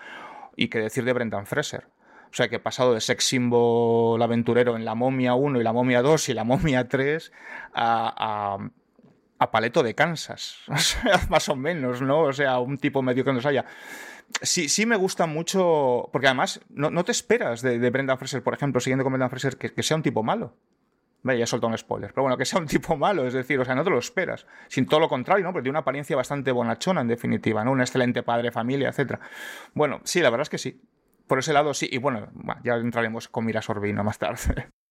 Y 0.55 0.69
que 0.69 0.81
decir 0.81 1.07
de 1.07 1.15
Brendan 1.15 1.47
Fraser. 1.47 1.87
O 2.31 2.35
sea, 2.35 2.51
que 2.51 2.57
he 2.57 2.61
pasado 2.61 2.93
de 2.93 3.01
sex 3.01 3.25
symbol 3.25 4.21
aventurero 4.21 4.77
en 4.77 4.85
La 4.85 4.95
Momia 4.95 5.33
1 5.33 5.59
y 5.59 5.65
La 5.65 5.73
Momia 5.73 6.03
2 6.03 6.29
y 6.29 6.35
La 6.35 6.45
Momia 6.45 6.87
3 6.87 7.33
a, 7.73 8.59
a, 9.39 9.51
Paleto 9.51 9.83
de 9.83 9.95
Kansas. 9.95 10.59
O 10.69 10.77
sea, 10.77 11.23
más 11.31 11.49
o 11.49 11.57
menos, 11.57 12.03
¿no? 12.03 12.21
O 12.25 12.35
sea, 12.35 12.59
un 12.59 12.77
tipo 12.77 13.01
medio 13.01 13.25
que 13.25 13.33
nos 13.33 13.47
haya 13.47 13.65
sí, 14.43 14.69
sí 14.69 14.87
me 14.87 14.97
gusta 14.97 15.27
mucho, 15.27 16.09
porque 16.13 16.27
además 16.27 16.61
no, 16.71 17.05
te 17.05 17.13
esperas 17.13 17.63
de, 17.63 17.91
Brendan 17.91 18.19
Fraser, 18.19 18.43
por 18.43 18.55
ejemplo, 18.55 18.81
siguiendo 18.81 19.05
con 19.05 19.13
Brendan 19.13 19.31
Fraser, 19.31 19.57
que, 19.57 19.83
sea 19.83 19.97
un 19.97 20.03
tipo 20.03 20.23
malo. 20.23 20.57
Vaya, 21.23 21.39
ya 21.39 21.45
he 21.45 21.47
soltado 21.47 21.71
un 21.71 21.79
spoiler. 21.79 22.11
Pero 22.13 22.23
bueno, 22.23 22.37
que 22.37 22.45
sea 22.45 22.61
un 22.61 22.67
tipo 22.69 22.97
malo, 22.97 23.27
es 23.27 23.33
decir, 23.33 23.59
o 23.59 23.65
sea, 23.65 23.75
no 23.75 23.85
te 23.85 23.91
lo 23.91 23.99
esperas. 23.99 24.47
Sin 24.69 24.87
todo 24.87 25.01
lo 25.01 25.09
contrario, 25.09 25.45
¿no? 25.45 25.53
Porque 25.53 25.65
tiene 25.65 25.73
una 25.73 25.81
apariencia 25.81 26.17
bastante 26.17 26.53
bonachona, 26.53 27.01
en 27.01 27.09
definitiva, 27.09 27.65
¿no? 27.65 27.73
Un 27.73 27.81
excelente 27.81 28.23
padre, 28.23 28.51
familia, 28.51 28.91
etc. 28.91 29.19
Bueno, 29.73 30.01
sí, 30.05 30.21
la 30.21 30.31
verdad 30.31 30.43
es 30.43 30.51
que 30.51 30.59
sí. 30.59 30.83
Por 31.27 31.39
ese 31.39 31.55
lado 31.55 31.73
sí. 31.73 31.89
Y 31.91 31.99
bueno, 31.99 32.29
ya 32.63 32.75
entraremos 32.75 33.29
con 33.29 33.47
Mira 33.47 33.63
Sorbino 33.63 34.05
más 34.05 34.19
tarde. 34.19 34.69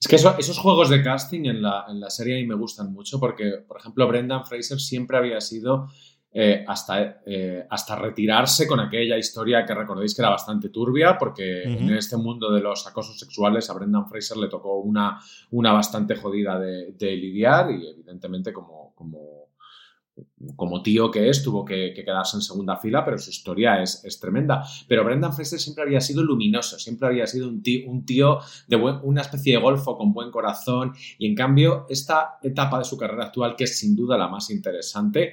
Es 0.00 0.06
que 0.06 0.14
esos 0.14 0.58
juegos 0.58 0.90
de 0.90 1.02
casting 1.02 1.46
en 1.46 1.60
la, 1.60 1.84
en 1.88 1.98
la 1.98 2.08
serie 2.08 2.36
a 2.36 2.40
mí 2.40 2.46
me 2.46 2.54
gustan 2.54 2.92
mucho 2.92 3.18
porque, 3.18 3.64
por 3.66 3.78
ejemplo, 3.78 4.06
Brendan 4.06 4.46
Fraser 4.46 4.78
siempre 4.78 5.18
había 5.18 5.40
sido 5.40 5.88
eh, 6.30 6.62
hasta, 6.68 7.22
eh, 7.24 7.66
hasta 7.70 7.96
retirarse 7.96 8.66
con 8.66 8.78
aquella 8.80 9.16
historia 9.16 9.64
que 9.64 9.74
recordéis 9.74 10.14
que 10.14 10.20
era 10.20 10.28
bastante 10.28 10.68
turbia, 10.68 11.16
porque 11.18 11.62
en 11.62 11.88
este 11.94 12.18
mundo 12.18 12.52
de 12.52 12.60
los 12.60 12.86
acosos 12.86 13.18
sexuales 13.18 13.70
a 13.70 13.72
Brendan 13.72 14.06
Fraser 14.06 14.36
le 14.36 14.48
tocó 14.48 14.78
una, 14.78 15.18
una 15.52 15.72
bastante 15.72 16.16
jodida 16.16 16.58
de, 16.58 17.16
lidiar 17.16 17.70
y 17.70 17.88
evidentemente 17.88 18.52
como, 18.52 18.92
como, 18.94 19.48
como 20.54 20.82
tío 20.82 21.10
que 21.10 21.30
es, 21.30 21.42
tuvo 21.42 21.64
que, 21.64 21.94
quedarse 21.94 22.36
en 22.36 22.42
segunda 22.42 22.76
fila, 22.76 23.06
pero 23.06 23.16
su 23.16 23.30
historia 23.30 23.82
es, 23.82 24.04
es, 24.04 24.20
tremenda. 24.20 24.62
Pero 24.86 25.04
Brendan 25.04 25.32
Fraser 25.32 25.58
siempre 25.58 25.84
había 25.84 26.02
sido 26.02 26.22
luminoso, 26.22 26.78
siempre 26.78 27.08
había 27.08 27.26
sido 27.26 27.48
un 27.48 27.62
tío, 27.62 27.90
un 27.90 28.04
tío 28.04 28.38
de 28.66 28.76
una 28.76 29.22
especie 29.22 29.54
de 29.54 29.62
golfo 29.62 29.96
con 29.96 30.12
buen 30.12 30.30
corazón 30.30 30.92
y 31.16 31.26
en 31.26 31.34
cambio 31.34 31.86
esta 31.88 32.38
etapa 32.42 32.78
de 32.78 32.84
su 32.84 32.98
carrera 32.98 33.24
actual, 33.24 33.56
que 33.56 33.64
es 33.64 33.78
sin 33.78 33.96
duda 33.96 34.18
la 34.18 34.28
más 34.28 34.50
interesante, 34.50 35.32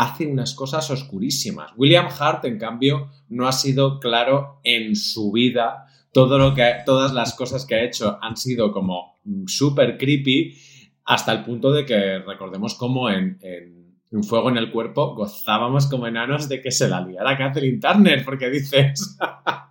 hace 0.00 0.26
unas 0.26 0.54
cosas 0.54 0.90
oscurísimas. 0.90 1.72
William 1.76 2.08
Hart, 2.18 2.46
en 2.46 2.58
cambio, 2.58 3.10
no 3.28 3.46
ha 3.46 3.52
sido 3.52 4.00
claro 4.00 4.58
en 4.64 4.96
su 4.96 5.30
vida. 5.30 5.84
Todo 6.10 6.38
lo 6.38 6.54
que, 6.54 6.72
todas 6.86 7.12
las 7.12 7.34
cosas 7.34 7.66
que 7.66 7.74
ha 7.74 7.84
hecho 7.84 8.18
han 8.22 8.38
sido 8.38 8.72
como 8.72 9.20
súper 9.46 9.98
creepy, 9.98 10.56
hasta 11.04 11.32
el 11.32 11.44
punto 11.44 11.70
de 11.70 11.84
que 11.84 12.18
recordemos 12.20 12.76
cómo 12.76 13.10
en, 13.10 13.38
Un 14.10 14.24
Fuego 14.24 14.48
en 14.48 14.56
el 14.56 14.72
Cuerpo 14.72 15.14
gozábamos 15.14 15.86
como 15.86 16.06
enanos 16.06 16.48
de 16.48 16.62
que 16.62 16.70
se 16.70 16.88
la 16.88 17.02
liara 17.02 17.36
Catherine 17.36 17.78
Turner, 17.78 18.24
porque 18.24 18.48
dices, 18.48 19.18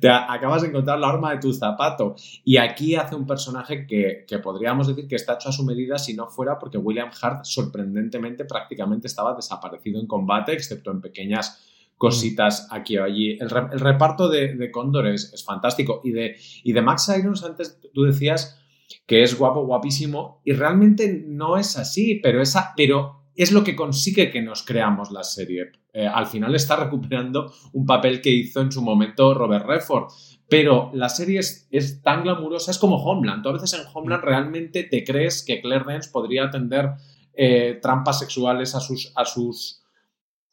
te 0.00 0.08
acabas 0.08 0.62
de 0.62 0.68
encontrar 0.68 0.98
la 0.98 1.08
arma 1.08 1.32
de 1.32 1.38
tu 1.38 1.52
zapato. 1.52 2.14
Y 2.44 2.56
aquí 2.58 2.94
hace 2.94 3.14
un 3.14 3.26
personaje 3.26 3.86
que, 3.86 4.24
podríamos 4.42 4.88
decir 4.88 5.08
que 5.08 5.16
está 5.16 5.34
hecho 5.34 5.48
a 5.48 5.52
su 5.52 5.64
medida 5.64 5.98
si 5.98 6.14
no 6.14 6.26
fuera 6.26 6.58
porque 6.58 6.78
William 6.78 7.10
Hart 7.20 7.44
sorprendentemente 7.44 8.44
prácticamente 8.44 9.06
estaba 9.06 9.34
desaparecido 9.34 10.00
en 10.00 10.06
combate, 10.06 10.52
excepto 10.52 10.90
en 10.90 11.00
pequeñas 11.00 11.62
cositas 11.96 12.68
aquí 12.70 12.98
o 12.98 13.04
allí. 13.04 13.38
El, 13.40 13.48
reparto 13.50 14.28
de, 14.28 14.54
de 14.54 14.70
Cóndor 14.70 15.06
es, 15.06 15.44
fantástico. 15.44 16.00
Y 16.04 16.10
de, 16.10 16.36
y 16.62 16.72
de 16.72 16.82
Max 16.82 17.10
Irons, 17.16 17.42
antes 17.44 17.80
tú 17.94 18.04
decías 18.04 18.60
que 19.06 19.22
es 19.22 19.38
guapo, 19.38 19.64
guapísimo, 19.64 20.40
y 20.44 20.52
realmente 20.52 21.24
no 21.26 21.56
es 21.56 21.76
así, 21.76 22.20
pero, 22.22 22.40
esa, 22.40 22.72
pero 22.76 23.25
es 23.36 23.52
lo 23.52 23.62
que 23.62 23.76
consigue 23.76 24.30
que 24.30 24.42
nos 24.42 24.62
creamos 24.62 25.10
la 25.10 25.22
serie. 25.22 25.72
Eh, 25.92 26.06
al 26.06 26.26
final 26.26 26.54
está 26.54 26.76
recuperando 26.76 27.52
un 27.72 27.84
papel 27.84 28.20
que 28.20 28.30
hizo 28.30 28.60
en 28.60 28.72
su 28.72 28.82
momento 28.82 29.34
Robert 29.34 29.66
Redford. 29.66 30.10
Pero 30.48 30.90
la 30.94 31.08
serie 31.08 31.40
es, 31.40 32.02
tan 32.02 32.22
glamurosa, 32.22 32.70
es 32.70 32.78
como 32.78 32.96
Homeland. 32.96 33.42
Tú 33.42 33.48
a 33.48 33.52
veces 33.52 33.74
en 33.74 33.86
Homeland 33.92 34.22
mm. 34.22 34.26
realmente 34.26 34.84
te 34.84 35.04
crees 35.04 35.44
que 35.44 35.60
Claire 35.60 35.84
Dance 35.86 36.10
podría 36.10 36.44
atender 36.44 36.92
eh, 37.34 37.78
trampas 37.82 38.20
sexuales 38.20 38.74
a 38.74 38.80
sus, 38.80 39.12
a 39.14 39.24
sus 39.24 39.82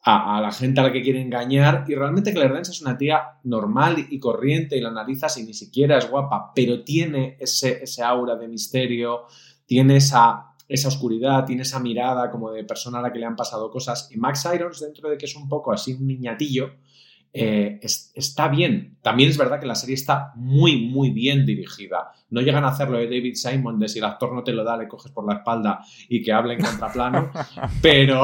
a, 0.04 0.40
la 0.42 0.52
gente 0.52 0.80
a 0.80 0.82
la 0.82 0.92
que 0.92 1.02
quiere 1.02 1.22
engañar 1.22 1.84
y 1.88 1.94
realmente 1.94 2.34
Claire 2.34 2.52
Dance 2.52 2.72
es 2.72 2.82
una 2.82 2.98
tía 2.98 3.38
normal 3.44 4.06
y 4.10 4.18
corriente 4.18 4.76
y 4.76 4.80
la 4.80 4.90
analizas 4.90 5.38
y 5.38 5.44
ni 5.44 5.54
siquiera 5.54 5.96
es 5.96 6.10
guapa, 6.10 6.52
pero 6.54 6.84
tiene 6.84 7.38
ese, 7.40 7.82
ese 7.82 8.02
aura 8.02 8.36
de 8.36 8.48
misterio, 8.48 9.22
tiene 9.64 9.96
esa 9.96 10.53
esa 10.68 10.88
oscuridad, 10.88 11.44
tiene 11.44 11.62
esa 11.62 11.78
mirada 11.78 12.30
como 12.30 12.50
de 12.50 12.64
persona 12.64 12.98
a 12.98 13.02
la 13.02 13.12
que 13.12 13.18
le 13.18 13.26
han 13.26 13.36
pasado 13.36 13.70
cosas. 13.70 14.08
Y 14.12 14.16
Max 14.16 14.48
Irons, 14.54 14.80
dentro 14.80 15.08
de 15.08 15.18
que 15.18 15.26
es 15.26 15.36
un 15.36 15.48
poco 15.48 15.72
así 15.72 15.92
un 15.92 16.06
niñatillo, 16.06 16.72
eh, 17.36 17.80
está 17.82 18.46
bien. 18.46 18.96
También 19.02 19.28
es 19.28 19.36
verdad 19.36 19.58
que 19.58 19.66
la 19.66 19.74
serie 19.74 19.96
está 19.96 20.32
muy, 20.36 20.86
muy 20.86 21.10
bien 21.10 21.44
dirigida. 21.44 22.12
No 22.30 22.40
llegan 22.40 22.64
a 22.64 22.68
hacerlo 22.68 22.96
de 22.96 23.06
David 23.06 23.34
Simon, 23.34 23.80
de 23.80 23.88
si 23.88 23.98
el 23.98 24.04
actor 24.04 24.32
no 24.32 24.44
te 24.44 24.52
lo 24.52 24.62
da, 24.62 24.76
le 24.76 24.86
coges 24.86 25.10
por 25.10 25.26
la 25.26 25.38
espalda 25.38 25.80
y 26.08 26.22
que 26.22 26.32
hable 26.32 26.54
en 26.54 26.60
contraplano, 26.60 27.32
pero, 27.82 28.22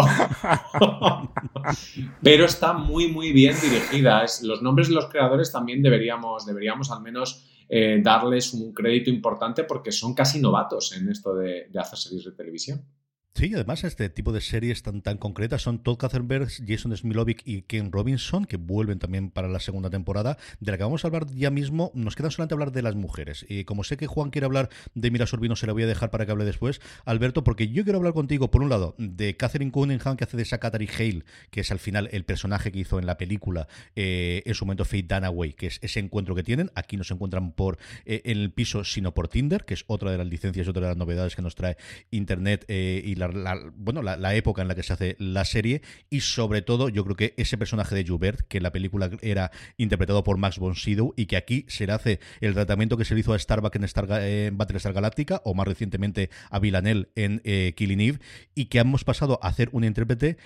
pero 2.23 2.45
está 2.45 2.73
muy, 2.73 3.09
muy 3.09 3.33
bien 3.33 3.57
dirigida. 3.61 4.25
los 4.43 4.63
nombres 4.63 4.89
de 4.89 4.95
los 4.95 5.07
creadores 5.07 5.51
también 5.51 5.83
deberíamos, 5.83 6.47
deberíamos 6.47 6.93
al 6.93 7.03
menos 7.03 7.50
eh, 7.73 8.01
darles 8.03 8.53
un 8.53 8.73
crédito 8.73 9.11
importante 9.11 9.63
porque 9.63 9.93
son 9.93 10.13
casi 10.13 10.41
novatos 10.41 10.93
en 10.97 11.09
esto 11.09 11.37
de, 11.37 11.69
de 11.71 11.79
hacer 11.79 11.99
series 11.99 12.25
de 12.25 12.33
televisión. 12.33 12.85
Sí, 13.33 13.55
además 13.55 13.85
este 13.85 14.11
tipo 14.11 14.33
de 14.33 14.41
series 14.41 14.83
tan, 14.83 15.03
tan 15.03 15.17
concretas 15.17 15.63
son 15.63 15.83
Todd 15.83 15.99
Katzenberg, 15.99 16.49
Jason 16.67 16.95
Smilovic 16.95 17.43
y 17.45 17.63
Ken 17.63 17.93
Robinson, 17.93 18.45
que 18.45 18.57
vuelven 18.57 18.99
también 18.99 19.31
para 19.31 19.49
la 19.49 19.61
segunda 19.61 19.89
temporada, 19.89 20.37
de 20.59 20.73
la 20.73 20.77
que 20.77 20.83
vamos 20.83 21.05
a 21.05 21.09
hablar 21.09 21.27
ya 21.31 21.49
mismo. 21.51 21.93
Nos 21.95 22.17
queda 22.17 22.31
solamente 22.31 22.55
hablar 22.55 22.73
de 22.73 22.83
las 22.83 22.97
mujeres. 22.97 23.47
Y 23.49 23.65
como 23.65 23.85
sé 23.85 23.97
que 23.97 24.09
Juan 24.09 24.31
quiere 24.31 24.47
hablar 24.47 24.69
de 24.95 25.11
Mira 25.13 25.27
Sorbino, 25.27 25.55
se 25.55 25.69
la 25.69 25.73
voy 25.73 25.85
a 25.85 25.87
dejar 25.87 26.11
para 26.11 26.27
que 26.27 26.33
hable 26.33 26.45
después, 26.45 26.81
Alberto, 27.05 27.45
porque 27.45 27.69
yo 27.69 27.85
quiero 27.85 27.99
hablar 27.99 28.15
contigo, 28.15 28.51
por 28.51 28.63
un 28.63 28.69
lado, 28.69 28.97
de 28.99 29.37
Catherine 29.37 29.71
Cunningham, 29.71 30.17
que 30.17 30.25
hace 30.25 30.37
de 30.37 30.45
Sakatari 30.45 30.89
Hale, 30.89 31.25
que 31.51 31.61
es 31.61 31.71
al 31.71 31.79
final 31.79 32.09
el 32.13 32.25
personaje 32.25 32.73
que 32.73 32.81
hizo 32.81 32.99
en 32.99 33.07
la 33.07 33.17
película, 33.17 33.69
eh, 33.95 34.43
en 34.45 34.55
su 34.55 34.67
momento 34.67 34.85
Faith 34.85 35.09
Dunaway, 35.09 35.53
que 35.53 35.69
es 35.69 35.79
ese 35.83 36.01
encuentro 36.01 36.35
que 36.35 36.43
tienen. 36.43 36.73
Aquí 36.75 36.97
no 36.97 37.05
se 37.05 37.15
encuentran 37.15 37.53
por 37.53 37.79
eh, 38.05 38.23
en 38.25 38.39
el 38.39 38.53
piso, 38.53 38.83
sino 38.83 39.15
por 39.15 39.29
Tinder, 39.29 39.65
que 39.65 39.75
es 39.75 39.85
otra 39.87 40.11
de 40.11 40.19
las 40.19 40.27
licencias 40.27 40.67
otra 40.67 40.83
de 40.83 40.89
las 40.89 40.97
novedades 40.97 41.37
que 41.37 41.43
nos 41.43 41.55
trae 41.55 41.77
Internet 42.11 42.65
eh, 42.67 43.03
y 43.05 43.20
la, 43.29 43.59
bueno, 43.77 44.03
la, 44.03 44.35
época 44.35 44.63
en 44.63 44.69
la 44.69 44.75
que 44.75 44.83
se 44.83 44.93
hace 44.93 45.17
la 45.19 45.45
serie 45.45 45.83
y 46.09 46.21
sobre 46.21 46.63
todo 46.63 46.89
yo 46.89 47.05
creo 47.05 47.17
que 47.17 47.35
ese 47.37 47.59
personaje 47.59 47.95
de 47.95 48.05
Joubert, 48.07 48.41
que 48.49 48.61
la 48.61 48.73
película 48.73 49.11
era 49.23 49.51
interpretado 49.77 50.25
por 50.25 50.39
Max 50.39 50.59
von 50.59 50.75
Sydow 50.75 51.15
y 51.17 51.27
que 51.27 51.37
aquí 51.37 51.65
se 51.69 51.87
le 51.87 51.93
hace 51.93 52.21
el 52.41 52.55
tratamiento 52.55 52.97
que 52.97 53.05
se 53.05 53.15
le 53.15 53.21
hizo 53.21 53.33
a 53.33 53.39
Starbuck 53.39 53.75
en, 53.77 53.85
Star, 53.85 54.11
en 54.23 54.57
Battlestar 54.57 54.93
Galactica 54.93 55.43
o 55.45 55.55
más 55.55 55.67
recientemente 55.67 56.31
a 56.51 56.59
Villanelle 56.59 57.09
en 57.15 57.41
eh, 57.45 57.75
Killing 57.77 58.01
Eve 58.01 58.19
y 58.55 58.67
que 58.67 58.79
hemos 58.79 59.05
pasado 59.05 59.39
a 59.43 59.49
hacer 59.49 59.69
un 59.73 59.85
intérprete 59.85 60.37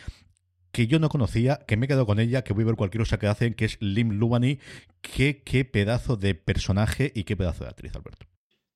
que 0.75 0.89
yo 0.89 0.99
no 0.99 1.09
conocía, 1.09 1.61
que 1.69 1.77
me 1.77 1.87
he 1.87 1.89
quedado 1.89 2.05
con 2.05 2.19
ella, 2.19 2.43
que 2.43 2.53
voy 2.53 2.65
a 2.65 2.67
ver 2.67 2.75
cualquier 2.75 3.03
cosa 3.03 3.19
que 3.19 3.29
hacen, 3.29 3.55
que 3.55 3.65
es 3.65 3.79
Lim 3.81 4.11
Lubani. 4.11 4.59
Qué, 5.01 5.41
qué 5.45 5.65
pedazo 5.65 6.17
de 6.17 6.35
personaje 6.35 7.13
y 7.15 7.23
qué 7.23 7.37
pedazo 7.37 7.63
de 7.63 7.71
actriz, 7.71 7.95
Alberto. 7.95 8.27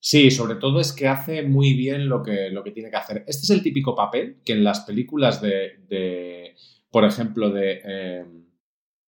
Sí, 0.01 0.31
sobre 0.31 0.55
todo 0.57 0.81
es 0.81 0.93
que 0.93 1.09
hace 1.09 1.43
muy 1.43 1.75
bien 1.75 2.09
lo 2.09 2.23
que, 2.23 2.51
lo 2.51 2.63
que 2.63 2.71
tiene 2.71 2.91
que 2.91 2.97
hacer. 2.97 3.25
Este 3.27 3.43
es 3.43 3.51
el 3.51 3.63
típico 3.63 3.97
papel 3.97 4.39
que 4.45 4.53
en 4.53 4.63
las 4.63 4.81
películas 4.81 5.43
de, 5.43 6.55
por 6.91 7.05
ejemplo, 7.05 7.51
de, 7.51 7.81
eh, 7.85 8.25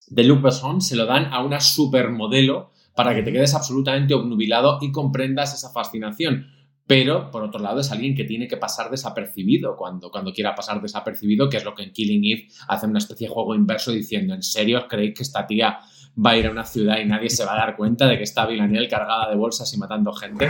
de 0.09 0.25
Luc 0.25 0.43
Besson 0.43 0.81
se 0.81 0.97
lo 0.97 1.07
dan 1.07 1.27
a 1.27 1.45
una 1.45 1.61
supermodelo 1.61 2.73
para 2.97 3.15
que 3.15 3.23
te 3.23 3.33
quedes 3.33 3.55
absolutamente 3.55 4.15
obnubilado 4.15 4.79
y 4.81 4.91
comprendas 4.91 5.55
esa 5.55 5.71
fascinación. 5.71 6.49
Pero, 6.89 7.31
por 7.31 7.45
otro 7.45 7.61
lado, 7.61 7.81
es 7.81 7.93
alguien 7.93 8.17
que 8.17 8.25
tiene 8.25 8.49
que 8.49 8.57
pasar 8.57 8.91
desapercibido 8.91 9.77
cuando, 9.77 10.11
cuando 10.11 10.33
quiera 10.33 10.57
pasar 10.57 10.83
desapercibido, 10.83 11.49
que 11.49 11.59
es 11.59 11.65
lo 11.65 11.73
que 11.73 11.85
en 11.85 11.93
Killing 11.93 12.25
Eve 12.25 12.49
hace 12.67 12.87
una 12.87 12.99
especie 12.99 13.29
de 13.29 13.33
juego 13.33 13.55
inverso 13.55 13.93
diciendo, 13.93 14.35
¿en 14.35 14.43
serio 14.43 14.89
creéis 14.89 15.15
que 15.15 15.23
esta 15.23 15.47
tía 15.47 15.79
va 16.17 16.31
a 16.31 16.37
ir 16.37 16.47
a 16.47 16.51
una 16.51 16.65
ciudad 16.65 16.99
y 16.99 17.05
nadie 17.05 17.31
se 17.31 17.45
va 17.45 17.55
a 17.55 17.67
dar 17.67 17.77
cuenta 17.77 18.07
de 18.07 18.17
que 18.17 18.25
está 18.25 18.47
Villanelle 18.47 18.89
cargada 18.89 19.31
de 19.31 19.37
bolsas 19.37 19.73
y 19.75 19.79
matando 19.79 20.13
gente. 20.13 20.49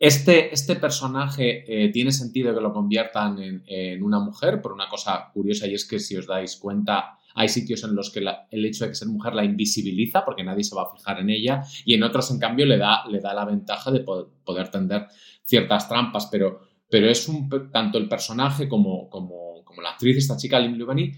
Este, 0.00 0.54
este 0.54 0.76
personaje 0.76 1.64
eh, 1.68 1.90
tiene 1.90 2.10
sentido 2.10 2.54
que 2.54 2.62
lo 2.62 2.72
conviertan 2.72 3.36
en, 3.38 4.02
una 4.02 4.18
mujer 4.18 4.62
por 4.62 4.72
una 4.72 4.88
cosa 4.88 5.30
curiosa 5.34 5.66
y 5.66 5.74
es 5.74 5.86
que 5.86 5.98
si 5.98 6.16
os 6.16 6.26
dais 6.26 6.56
cuenta 6.56 7.18
hay 7.34 7.50
sitios 7.50 7.84
en 7.84 7.94
los 7.94 8.10
que 8.10 8.20
el 8.50 8.64
hecho 8.64 8.84
de 8.84 8.92
que 8.92 8.94
ser 8.94 9.08
mujer 9.08 9.34
la 9.34 9.44
invisibiliza 9.44 10.24
porque 10.24 10.42
nadie 10.42 10.64
se 10.64 10.74
va 10.74 10.84
a 10.84 10.96
fijar 10.96 11.20
en 11.20 11.28
ella 11.28 11.62
y 11.84 11.92
en 11.92 12.02
otros 12.02 12.30
en 12.30 12.38
cambio 12.38 12.64
le 12.64 12.78
da, 12.78 13.06
le 13.10 13.20
da 13.20 13.34
la 13.34 13.44
ventaja 13.44 13.90
de 13.90 14.00
poder, 14.00 14.68
tender 14.70 15.06
ciertas 15.44 15.86
trampas 15.86 16.30
pero, 16.32 16.60
pero 16.88 17.10
es 17.10 17.28
un, 17.28 17.50
tanto 17.70 17.98
el 17.98 18.08
personaje 18.08 18.68
como, 18.68 19.10
como, 19.10 19.62
como 19.64 19.82
la 19.82 19.90
actriz 19.90 20.16
esta 20.16 20.38
chica 20.38 20.58
Lim 20.58 20.76
Lubani 20.76 21.12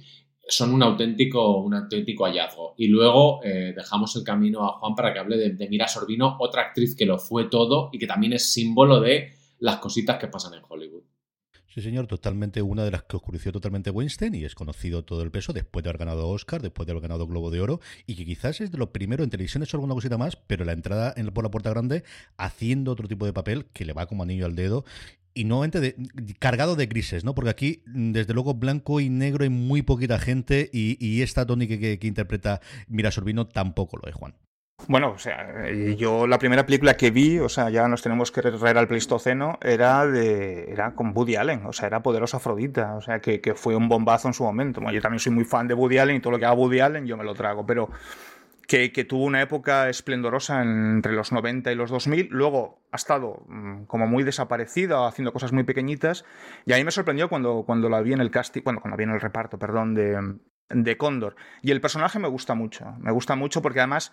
son 0.52 0.74
un 0.74 0.82
auténtico, 0.82 1.62
un 1.62 1.74
auténtico 1.74 2.24
hallazgo. 2.26 2.74
Y 2.76 2.88
luego 2.88 3.42
eh, 3.42 3.72
dejamos 3.74 4.14
el 4.16 4.22
camino 4.22 4.64
a 4.64 4.78
Juan 4.78 4.94
para 4.94 5.12
que 5.12 5.18
hable 5.18 5.36
de, 5.38 5.68
Mira 5.68 5.88
Sorbino, 5.88 6.36
otra 6.40 6.62
actriz 6.62 6.94
que 6.94 7.06
lo 7.06 7.18
fue 7.18 7.48
todo 7.48 7.88
y 7.92 7.98
que 7.98 8.06
también 8.06 8.34
es 8.34 8.52
símbolo 8.52 9.00
de 9.00 9.32
las 9.60 9.78
cositas 9.78 10.18
que 10.18 10.28
pasan 10.28 10.54
en 10.54 10.62
Hollywood. 10.68 11.04
Sí, 11.68 11.80
señor, 11.80 12.06
totalmente 12.06 12.60
una 12.60 12.84
de 12.84 12.90
las 12.90 13.04
que 13.04 13.16
oscureció 13.16 13.50
totalmente 13.50 13.88
Weinstein 13.88 14.34
y 14.34 14.44
es 14.44 14.54
conocido 14.54 15.06
todo 15.06 15.22
el 15.22 15.30
peso 15.30 15.54
después 15.54 15.82
de 15.82 15.88
haber 15.88 16.00
ganado 16.00 16.28
Oscar, 16.28 16.60
después 16.60 16.86
de 16.86 16.92
haber 16.92 17.00
ganado 17.00 17.26
Globo 17.26 17.50
de 17.50 17.62
Oro 17.62 17.80
y 18.06 18.14
que 18.14 18.26
quizás 18.26 18.60
es 18.60 18.70
de 18.70 18.76
lo 18.76 18.92
primero 18.92 19.24
en 19.24 19.30
televisión, 19.30 19.62
es 19.62 19.72
alguna 19.72 19.94
cosita 19.94 20.18
más, 20.18 20.36
pero 20.36 20.66
la 20.66 20.72
entrada 20.72 21.14
en, 21.16 21.28
por 21.28 21.44
la 21.44 21.50
puerta 21.50 21.70
grande 21.70 22.04
haciendo 22.36 22.92
otro 22.92 23.08
tipo 23.08 23.24
de 23.24 23.32
papel 23.32 23.64
que 23.72 23.86
le 23.86 23.94
va 23.94 24.04
como 24.04 24.22
anillo 24.22 24.44
al 24.44 24.54
dedo 24.54 24.84
y 25.34 25.44
nuevamente 25.44 25.80
de, 25.80 25.96
cargado 26.38 26.76
de 26.76 26.86
grises, 26.86 27.24
¿no? 27.24 27.34
Porque 27.34 27.50
aquí, 27.50 27.82
desde 27.86 28.34
luego, 28.34 28.54
blanco 28.54 29.00
y 29.00 29.08
negro 29.08 29.44
hay 29.44 29.50
muy 29.50 29.82
poquita 29.82 30.18
gente 30.18 30.70
y, 30.72 31.22
esta 31.22 31.46
Tony 31.46 31.66
que, 31.66 31.98
interpreta 32.02 32.60
Mira 32.88 33.10
Sorbino 33.10 33.46
tampoco 33.46 33.96
lo 33.96 34.08
es, 34.08 34.14
Juan. 34.14 34.34
Bueno, 34.88 35.12
o 35.12 35.18
sea, 35.18 35.70
yo 35.96 36.26
la 36.26 36.38
primera 36.38 36.66
película 36.66 36.96
que 36.96 37.12
vi, 37.12 37.38
o 37.38 37.48
sea, 37.48 37.70
ya 37.70 37.86
nos 37.86 38.02
tenemos 38.02 38.32
que 38.32 38.42
retraer 38.42 38.78
al 38.78 38.88
Pleistoceno, 38.88 39.58
era 39.62 40.06
de 40.06 40.72
era 40.72 40.96
con 40.96 41.16
Woody 41.16 41.36
Allen, 41.36 41.66
o 41.66 41.72
sea, 41.72 41.86
era 41.86 42.02
Poderosa 42.02 42.38
Afrodita, 42.38 42.96
o 42.96 43.00
sea, 43.00 43.20
que, 43.20 43.40
que 43.40 43.54
fue 43.54 43.76
un 43.76 43.88
bombazo 43.88 44.26
en 44.26 44.34
su 44.34 44.42
momento. 44.42 44.80
Bueno, 44.80 44.94
yo 44.94 45.00
también 45.00 45.20
soy 45.20 45.32
muy 45.32 45.44
fan 45.44 45.68
de 45.68 45.74
Woody 45.74 45.98
Allen 45.98 46.16
y 46.16 46.20
todo 46.20 46.32
lo 46.32 46.38
que 46.40 46.46
haga 46.46 46.54
Woody 46.54 46.80
Allen 46.80 47.06
yo 47.06 47.16
me 47.16 47.22
lo 47.22 47.34
trago, 47.34 47.64
pero 47.64 47.90
que, 48.66 49.04
tuvo 49.04 49.24
una 49.24 49.42
época 49.42 49.88
esplendorosa 49.88 50.62
entre 50.62 51.12
los 51.12 51.32
90 51.32 51.72
y 51.72 51.74
los 51.74 51.90
2000. 51.90 52.28
Luego 52.30 52.82
ha 52.90 52.96
estado 52.96 53.44
mm, 53.48 53.84
como 53.84 54.06
muy 54.06 54.24
desaparecida, 54.24 55.06
haciendo 55.06 55.32
cosas 55.32 55.52
muy 55.52 55.64
pequeñitas. 55.64 56.24
Y 56.66 56.72
a 56.72 56.76
mí 56.76 56.84
me 56.84 56.90
sorprendió 56.90 57.28
cuando, 57.28 57.64
cuando 57.64 57.88
la 57.88 58.00
vi 58.00 58.12
en 58.12 58.20
el 58.20 58.30
casting, 58.30 58.62
bueno, 58.64 58.80
cuando 58.80 58.96
la 58.96 58.98
vi 58.98 59.04
en 59.04 59.14
el 59.14 59.20
reparto, 59.20 59.58
perdón, 59.58 59.94
de, 59.94 60.38
de 60.68 60.96
Cóndor. 60.96 61.36
Y 61.62 61.70
el 61.70 61.80
personaje 61.80 62.18
me 62.18 62.28
gusta 62.28 62.54
mucho. 62.54 62.86
Me 62.98 63.12
gusta 63.12 63.36
mucho 63.36 63.62
porque 63.62 63.80
además, 63.80 64.12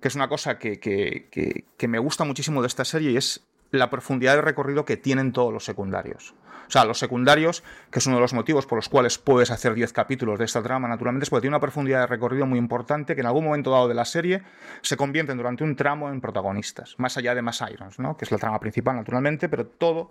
que 0.00 0.08
es 0.08 0.14
una 0.14 0.28
cosa 0.28 0.58
que, 0.58 0.80
que, 0.80 1.64
que 1.76 1.88
me 1.88 1.98
gusta 1.98 2.24
muchísimo 2.24 2.60
de 2.60 2.68
esta 2.68 2.84
serie 2.84 3.12
y 3.12 3.16
es 3.16 3.46
la 3.78 3.90
profundidad 3.90 4.36
de 4.36 4.42
recorrido 4.42 4.84
que 4.84 4.96
tienen 4.96 5.32
todos 5.32 5.52
los 5.52 5.64
secundarios. 5.64 6.34
O 6.66 6.70
sea, 6.70 6.84
los 6.84 6.98
secundarios, 6.98 7.62
que 7.90 7.98
es 7.98 8.06
uno 8.06 8.16
de 8.16 8.22
los 8.22 8.32
motivos 8.32 8.66
por 8.66 8.76
los 8.76 8.88
cuales 8.88 9.18
puedes 9.18 9.50
hacer 9.50 9.74
10 9.74 9.92
capítulos 9.92 10.38
de 10.38 10.44
esta 10.44 10.62
trama, 10.62 10.88
naturalmente, 10.88 11.24
es 11.24 11.30
porque 11.30 11.42
tiene 11.42 11.56
una 11.56 11.60
profundidad 11.60 12.00
de 12.00 12.06
recorrido 12.06 12.46
muy 12.46 12.58
importante 12.58 13.14
que 13.14 13.20
en 13.20 13.26
algún 13.26 13.44
momento 13.44 13.70
dado 13.70 13.88
de 13.88 13.94
la 13.94 14.04
serie 14.04 14.42
se 14.80 14.96
convierten 14.96 15.36
durante 15.36 15.64
un 15.64 15.76
tramo 15.76 16.10
en 16.10 16.20
protagonistas, 16.20 16.94
más 16.98 17.16
allá 17.16 17.34
de 17.34 17.42
Mass 17.42 17.62
Irons, 17.70 17.98
¿no? 17.98 18.16
que 18.16 18.24
es 18.24 18.30
la 18.30 18.38
trama 18.38 18.58
principal, 18.60 18.96
naturalmente, 18.96 19.48
pero 19.48 19.66
todo, 19.66 20.10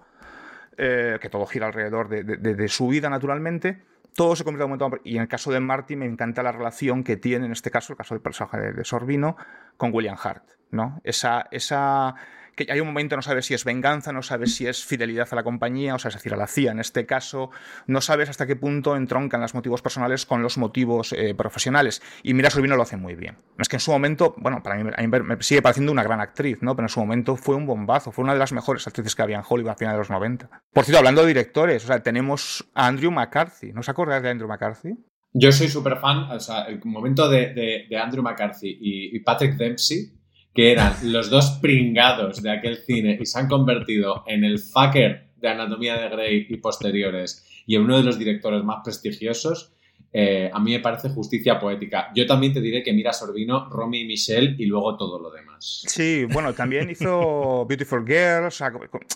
eh, 0.78 1.17
que 1.21 1.30
todo 1.30 1.45
gira 1.45 1.67
alrededor 1.67 2.08
de, 2.10 2.67
su 2.67 2.88
vida, 2.88 3.10
naturalmente, 3.10 3.84
todo 4.15 4.36
se 4.36 4.43
convierte 4.43 4.65
en 4.65 4.71
un 4.71 4.78
momento. 4.78 5.02
Y 5.04 5.15
en 5.15 5.23
el 5.23 5.28
caso 5.28 5.52
de 5.52 5.60
Marty, 5.60 5.95
me 5.95 6.06
encanta 6.06 6.43
la 6.43 6.52
relación 6.52 7.04
que 7.04 7.17
tiene, 7.17 7.47
en 7.47 7.52
este 7.52 7.71
caso, 7.71 7.93
el 7.93 7.97
caso 7.97 8.13
del 8.13 8.21
personaje 8.21 8.73
de, 8.73 8.84
Sorbino, 8.84 9.38
con 9.78 9.91
William 9.93 10.17
Hart. 10.21 10.43
¿no? 10.71 11.02
Esa. 11.04 11.47
esa 11.52 12.15
que 12.55 12.71
hay 12.71 12.79
un 12.79 12.87
momento 12.87 13.15
no 13.15 13.21
sabes 13.21 13.45
si 13.45 13.53
es 13.53 13.63
venganza, 13.65 14.11
no 14.11 14.21
sabes 14.21 14.55
si 14.55 14.67
es 14.67 14.83
fidelidad 14.83 15.27
a 15.31 15.35
la 15.35 15.43
compañía, 15.43 15.95
o 15.95 15.99
sea, 15.99 16.09
es 16.09 16.15
decir, 16.15 16.33
a 16.33 16.37
la 16.37 16.47
CIA 16.47 16.71
en 16.71 16.79
este 16.79 17.05
caso, 17.05 17.49
no 17.87 18.01
sabes 18.01 18.29
hasta 18.29 18.45
qué 18.45 18.55
punto 18.55 18.95
entroncan 18.95 19.41
los 19.41 19.53
motivos 19.53 19.81
personales 19.81 20.25
con 20.25 20.41
los 20.41 20.57
motivos 20.57 21.13
eh, 21.13 21.33
profesionales. 21.35 22.01
Y 22.23 22.33
Mira 22.33 22.49
Sorbino 22.49 22.75
lo 22.75 22.83
hace 22.83 22.97
muy 22.97 23.15
bien. 23.15 23.37
Es 23.57 23.67
que 23.67 23.77
en 23.77 23.79
su 23.79 23.91
momento, 23.91 24.35
bueno, 24.37 24.61
para 24.63 24.81
mí, 24.81 24.83
me 25.07 25.37
sigue 25.41 25.61
pareciendo 25.61 25.91
una 25.91 26.03
gran 26.03 26.21
actriz, 26.21 26.59
¿no? 26.61 26.75
Pero 26.75 26.85
en 26.85 26.89
su 26.89 26.99
momento 26.99 27.35
fue 27.35 27.55
un 27.55 27.65
bombazo, 27.65 28.11
fue 28.11 28.23
una 28.23 28.33
de 28.33 28.39
las 28.39 28.53
mejores 28.53 28.85
actrices 28.87 29.15
que 29.15 29.21
había 29.21 29.37
en 29.37 29.43
Hollywood 29.47 29.71
a 29.71 29.75
finales 29.75 29.95
de 29.95 29.99
los 29.99 30.09
90. 30.09 30.49
Por 30.71 30.83
cierto, 30.83 30.99
hablando 30.99 31.21
de 31.21 31.27
directores, 31.27 31.83
o 31.83 31.87
sea, 31.87 32.01
tenemos 32.01 32.69
a 32.73 32.87
Andrew 32.87 33.11
McCarthy. 33.11 33.73
¿No 33.73 33.81
os 33.81 33.89
acordáis 33.89 34.23
de 34.23 34.29
Andrew 34.29 34.47
McCarthy? 34.47 34.95
Yo 35.33 35.51
soy 35.51 35.67
súper 35.67 35.97
fan, 35.97 36.29
o 36.31 36.39
sea, 36.39 36.65
el 36.65 36.79
momento 36.85 37.27
de, 37.27 37.87
Andrew 37.99 38.21
McCarthy 38.21 38.77
y 38.79 39.19
Patrick 39.21 39.55
Dempsey 39.55 40.22
que 40.53 40.71
eran 40.71 40.93
los 41.11 41.29
dos 41.29 41.57
pringados 41.61 42.41
de 42.41 42.51
aquel 42.51 42.77
cine 42.77 43.17
y 43.19 43.25
se 43.25 43.39
han 43.39 43.47
convertido 43.47 44.23
en 44.27 44.43
el 44.43 44.59
fucker 44.59 45.29
de 45.37 45.49
Anatomía 45.49 45.97
de 45.97 46.09
Grey 46.09 46.45
y 46.49 46.57
posteriores 46.57 47.45
y 47.65 47.75
en 47.75 47.83
uno 47.83 47.97
de 47.97 48.03
los 48.03 48.19
directores 48.19 48.63
más 48.63 48.81
prestigiosos, 48.83 49.73
eh, 50.11 50.51
a 50.53 50.59
mí 50.59 50.71
me 50.71 50.79
parece 50.79 51.09
justicia 51.09 51.59
poética. 51.59 52.11
Yo 52.13 52.27
también 52.27 52.53
te 52.53 52.61
diré 52.61 52.83
que 52.83 52.93
mira 52.93 53.11
Sorbino, 53.13 53.67
Romy 53.69 54.01
y 54.01 54.05
Michelle 54.05 54.55
y 54.59 54.67
luego 54.67 54.95
todo 54.95 55.19
lo 55.19 55.31
demás. 55.31 55.83
Sí, 55.87 56.25
bueno, 56.25 56.53
también 56.53 56.89
hizo 56.89 57.65
Beautiful 57.69 58.05
Girls, 58.05 58.63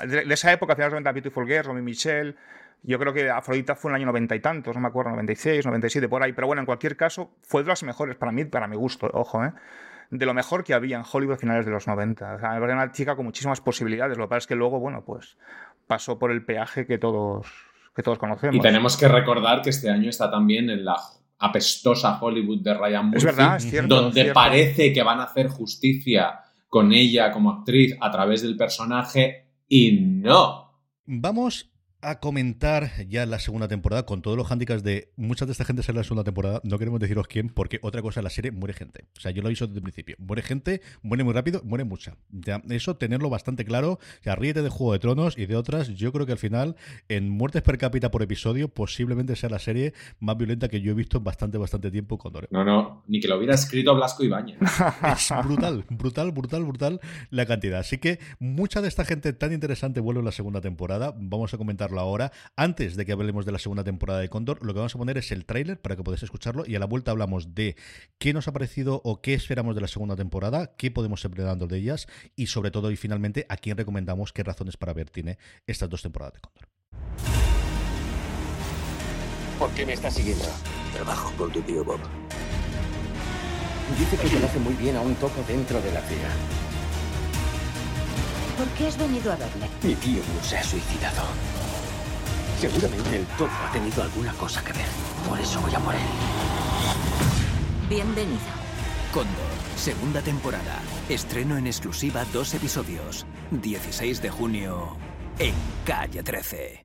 de 0.08 0.34
esa 0.34 0.52
época, 0.52 0.76
finales 0.76 0.94
de 0.94 1.02
90, 1.02 1.12
Beautiful 1.12 1.46
Girls, 1.46 1.68
Romy 1.68 1.82
y 1.82 1.84
Michelle. 1.84 2.36
Yo 2.84 2.98
creo 2.98 3.14
que 3.14 3.30
Afrodita 3.30 3.76
fue 3.76 3.92
en 3.92 3.96
el 3.96 4.02
año 4.02 4.08
noventa 4.08 4.36
y 4.36 4.40
tantos, 4.40 4.74
no 4.74 4.82
me 4.82 4.88
acuerdo, 4.88 5.12
96, 5.12 5.66
97, 5.66 6.08
por 6.10 6.24
ahí. 6.24 6.34
Pero 6.34 6.48
bueno, 6.48 6.62
en 6.62 6.66
cualquier 6.66 6.96
caso, 6.96 7.32
fue 7.44 7.62
de 7.62 7.70
las 7.70 7.84
mejores 7.84 8.16
para 8.16 8.32
mí, 8.32 8.46
para 8.46 8.68
mi 8.68 8.76
gusto, 8.76 9.10
ojo, 9.14 9.44
¿eh? 9.44 9.52
De 10.10 10.26
lo 10.26 10.34
mejor 10.34 10.64
que 10.64 10.74
había 10.74 10.98
en 10.98 11.04
Hollywood 11.12 11.36
a 11.36 11.38
finales 11.38 11.66
de 11.66 11.72
los 11.72 11.88
90. 11.88 12.36
O 12.36 12.40
sea, 12.40 12.52
me 12.52 12.60
parece 12.60 12.74
una 12.74 12.92
chica 12.92 13.16
con 13.16 13.26
muchísimas 13.26 13.62
posibilidades. 13.62 14.18
Lo 14.18 14.26
que 14.26 14.30
pasa 14.30 14.40
es 14.40 14.48
que 14.48 14.56
luego, 14.56 14.80
bueno, 14.80 15.04
pues 15.06 15.38
pasó 15.88 16.18
por 16.18 16.32
el 16.32 16.46
peaje 16.46 16.86
que 16.86 16.98
todos, 16.98 17.48
que 17.96 18.04
todos 18.04 18.18
conocemos. 18.18 18.56
Y 18.56 18.60
tenemos 18.60 18.98
que 18.98 19.08
recordar 19.08 19.62
que 19.62 19.70
este 19.72 19.90
año 19.90 20.10
está 20.10 20.30
también 20.30 20.70
en 20.70 20.86
la 20.86 20.96
apestosa 21.40 22.20
Hollywood 22.20 22.62
de 22.62 22.74
Ryan 22.74 23.06
Murphy, 23.06 23.18
es 23.18 23.24
verdad, 23.24 23.56
es 23.58 23.70
cierto, 23.70 24.02
donde 24.02 24.32
parece 24.34 24.92
que 24.92 25.04
van 25.04 25.20
a 25.20 25.24
hacer 25.24 25.50
justicia 25.50 26.40
con 26.68 26.92
ella 26.92 27.32
como 27.32 27.52
actriz 27.52 27.96
a 28.02 28.12
través 28.12 28.42
del 28.42 28.58
personaje 28.58 29.46
y 29.68 30.00
no. 30.02 30.74
Vamos 31.06 31.70
a 32.02 32.20
comentar 32.20 33.08
ya 33.10 33.26
la 33.26 33.40
segunda 33.40 33.68
temporada 33.68 34.06
con 34.06 34.22
todos 34.22 34.38
los 34.38 34.52
handicaps 34.52 34.84
de 34.84 35.12
muchas 35.16 35.48
de 35.48 35.54
esta 35.54 35.66
gente 35.66 35.82
sale 35.82 35.98
la 35.98 36.04
segunda 36.04 36.24
temporada. 36.24 36.62
No 36.64 36.78
queremos 36.78 37.00
deciros 37.00 37.28
quién, 37.28 37.50
porque 37.50 37.80
otra 37.82 38.02
cosa, 38.02 38.22
la 38.22 38.30
serie 38.30 38.52
muere 38.52 38.74
gente. 38.74 39.06
O 39.18 39.20
sea, 39.20 39.32
yo 39.32 39.42
lo 39.42 39.48
aviso 39.48 39.66
desde 39.66 39.80
el 39.80 39.84
principio. 39.84 40.16
Muere 40.20 40.44
gente, 40.44 40.82
muere 41.02 41.24
muy 41.24 41.34
rápido, 41.34 41.62
muere 41.64 41.86
mucha. 41.86 42.16
Ya, 42.30 42.62
eso 42.70 42.98
tenerlo 42.98 43.30
bastante 43.30 43.66
claro. 43.66 44.00
Ya 44.24 44.36
ríete 44.36 44.62
de 44.62 44.70
Juego 44.70 44.94
de 44.94 45.00
Tronos 45.00 45.38
y 45.38 45.48
de 45.48 45.56
otras. 45.56 45.90
Yo 45.90 46.12
creo 46.12 46.26
que 46.26 46.34
al 46.34 46.38
final, 46.38 46.76
en 47.10 47.30
muertes 47.30 47.64
per 47.64 47.78
cápita 47.78 48.12
por 48.12 48.22
episodio, 48.22 48.68
posiblemente 48.68 49.36
sea 49.36 49.50
la 49.50 49.60
serie 49.60 49.94
más 50.20 50.38
violenta 50.38 50.68
que 50.68 50.82
yo 50.82 50.92
he 50.92 50.96
visto 50.96 51.18
en 51.18 51.24
bastante, 51.24 51.58
bastante 51.58 51.90
tiempo 51.90 52.18
con 52.18 52.34
No, 52.52 52.64
no, 52.64 53.04
ni 53.08 53.20
que 53.20 53.28
lo 53.28 53.38
hubiera 53.38 53.56
escrito 53.56 53.96
Blasco 53.96 54.24
Ibáñez. 54.24 54.58
es 54.62 55.30
brutal, 55.44 55.84
brutal, 55.90 56.32
brutal, 56.32 56.64
brutal 56.64 57.02
la 57.32 57.46
cantidad. 57.46 57.80
Así 57.80 57.98
que 57.98 58.20
mucha 58.40 58.82
de 58.82 58.88
esta 58.88 59.04
gente 59.04 59.34
tan 59.34 59.52
interesante 59.52 60.00
vuelve 60.00 60.20
en 60.20 60.26
la 60.26 60.32
segunda 60.32 60.62
temporada. 60.62 61.14
Vamos 61.18 61.54
a 61.54 61.58
comentar 61.58 61.87
ahora. 61.96 62.32
Antes 62.56 62.96
de 62.96 63.06
que 63.06 63.14
hablemos 63.14 63.46
de 63.46 63.52
la 63.52 63.60
segunda 63.60 63.84
temporada 63.84 64.20
de 64.20 64.30
Condor, 64.30 64.64
lo 64.64 64.74
que 64.74 64.80
vamos 64.80 64.96
a 64.96 64.98
poner 64.98 65.18
es 65.18 65.32
el 65.32 65.46
tráiler 65.46 65.80
para 65.80 65.96
que 65.96 66.04
podáis 66.04 66.24
escucharlo 66.24 66.66
y 66.68 66.76
a 66.76 66.80
la 66.80 66.86
vuelta 66.86 67.12
hablamos 67.12 67.56
de 67.56 67.76
qué 68.18 68.34
nos 68.34 68.48
ha 68.48 68.54
parecido 68.54 69.02
o 69.04 69.22
qué 69.22 69.34
esperamos 69.34 69.76
de 69.76 69.82
la 69.82 69.88
segunda 69.88 70.16
temporada, 70.16 70.76
qué 70.78 70.92
podemos 70.92 71.22
ser 71.22 71.34
dando 71.36 71.68
de 71.68 71.78
ellas 71.78 72.08
y 72.36 72.48
sobre 72.48 72.72
todo 72.72 72.92
y 72.92 72.98
finalmente 72.98 73.46
a 73.50 73.58
quién 73.58 73.78
recomendamos 73.78 74.34
qué 74.34 74.44
razones 74.44 74.78
para 74.78 74.94
ver 74.94 75.10
tiene 75.10 75.38
estas 75.66 75.90
dos 75.90 76.02
temporadas 76.02 76.34
de 76.34 76.40
Condor. 76.42 76.68
¿Por 79.60 79.72
qué 79.72 79.86
me 79.86 79.94
estás 79.94 80.14
siguiendo? 80.14 80.46
Trabajo 80.94 81.32
con 81.38 81.52
tu 81.52 81.62
tío 81.62 81.84
Bob. 81.84 82.00
Dice 83.98 84.18
que 84.18 84.36
conoce 84.36 84.60
muy 84.60 84.74
bien 84.74 84.96
a 84.98 85.02
un 85.02 85.16
topo 85.16 85.44
dentro 85.48 85.82
de 85.82 85.92
la 85.92 86.02
CIA. 86.02 86.30
¿Por 88.58 88.68
qué 88.70 88.88
has 88.88 88.98
venido 88.98 89.32
a 89.32 89.36
verme? 89.36 89.70
Mi 89.84 89.96
tío 89.96 90.22
no 90.36 90.44
se 90.44 90.58
ha 90.58 90.64
suicidado. 90.64 91.24
Seguramente 92.58 93.18
el 93.18 93.26
topo 93.38 93.52
ha 93.52 93.72
tenido 93.72 94.02
alguna 94.02 94.34
cosa 94.34 94.64
que 94.64 94.74
ver. 94.74 94.88
Por 95.30 95.40
eso 95.40 95.62
voy 95.62 95.76
a 95.76 95.80
por 95.80 95.94
él. 95.94 96.02
Bienvenido. 97.88 98.40
Condor, 99.14 99.30
segunda 99.76 100.22
temporada. 100.24 100.82
Estreno 101.08 101.56
en 101.56 101.68
exclusiva 101.68 102.26
dos 102.34 102.56
episodios. 102.56 103.28
16 103.52 104.24
de 104.24 104.30
junio 104.32 104.98
en 105.38 105.54
Calle 105.86 106.24
13. 106.24 106.84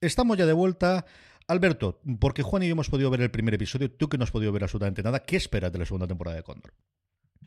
Estamos 0.00 0.36
ya 0.38 0.44
de 0.44 0.54
vuelta. 0.54 1.06
Alberto, 1.46 2.00
porque 2.18 2.42
Juan 2.42 2.64
y 2.64 2.66
yo 2.66 2.72
hemos 2.72 2.90
podido 2.90 3.08
ver 3.08 3.20
el 3.20 3.30
primer 3.30 3.54
episodio, 3.54 3.92
tú 3.92 4.08
que 4.08 4.18
no 4.18 4.24
has 4.24 4.32
podido 4.32 4.50
ver 4.50 4.64
absolutamente 4.64 5.04
nada, 5.04 5.20
¿qué 5.20 5.36
esperas 5.36 5.72
de 5.72 5.78
la 5.78 5.84
segunda 5.84 6.08
temporada 6.08 6.36
de 6.36 6.42
Condor? 6.42 6.72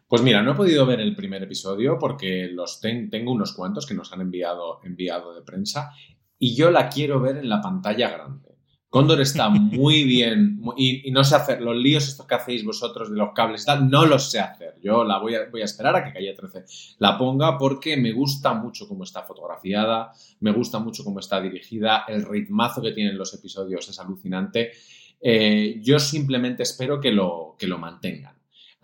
Pues 0.07 0.21
mira, 0.21 0.41
no 0.41 0.51
he 0.51 0.55
podido 0.55 0.85
ver 0.85 1.01
el 1.01 1.15
primer 1.15 1.43
episodio 1.43 1.97
porque 1.99 2.47
los 2.53 2.79
tengo 2.79 3.31
unos 3.31 3.53
cuantos 3.53 3.85
que 3.85 3.95
nos 3.95 4.13
han 4.13 4.21
enviado, 4.21 4.79
enviado 4.83 5.33
de 5.33 5.41
prensa 5.41 5.91
y 6.39 6.55
yo 6.55 6.71
la 6.71 6.89
quiero 6.89 7.19
ver 7.19 7.37
en 7.37 7.49
la 7.49 7.61
pantalla 7.61 8.09
grande. 8.09 8.45
Condor 8.89 9.19
está 9.19 9.49
muy 9.49 10.03
bien 10.03 10.61
y, 10.77 11.11
no 11.11 11.23
sé 11.23 11.35
hacer 11.35 11.61
los 11.61 11.75
líos 11.75 12.07
estos 12.07 12.25
que 12.25 12.35
hacéis 12.35 12.63
vosotros 12.63 13.09
de 13.09 13.17
los 13.17 13.33
cables 13.33 13.63
y 13.63 13.65
tal, 13.65 13.89
no 13.89 14.05
los 14.05 14.31
sé 14.31 14.39
hacer. 14.39 14.75
Yo 14.81 15.03
la 15.03 15.17
voy 15.19 15.35
a, 15.35 15.49
voy 15.49 15.61
a 15.61 15.65
esperar 15.65 15.95
a 15.95 16.03
que 16.03 16.13
Calle 16.13 16.33
13 16.33 16.65
la 16.99 17.17
ponga 17.17 17.57
porque 17.57 17.97
me 17.97 18.13
gusta 18.13 18.53
mucho 18.53 18.87
cómo 18.87 19.03
está 19.03 19.23
fotografiada, 19.23 20.13
me 20.39 20.51
gusta 20.51 20.79
mucho 20.79 21.03
cómo 21.03 21.19
está 21.19 21.41
dirigida, 21.41 22.05
el 22.07 22.25
ritmazo 22.25 22.81
que 22.81 22.91
tienen 22.91 23.17
los 23.17 23.33
episodios 23.33 23.89
es 23.89 23.99
alucinante. 23.99 24.71
Eh, 25.19 25.79
yo 25.81 25.99
simplemente 25.99 26.63
espero 26.63 26.99
que 27.01 27.11
lo, 27.11 27.55
que 27.57 27.67
lo 27.67 27.77
mantengan. 27.77 28.34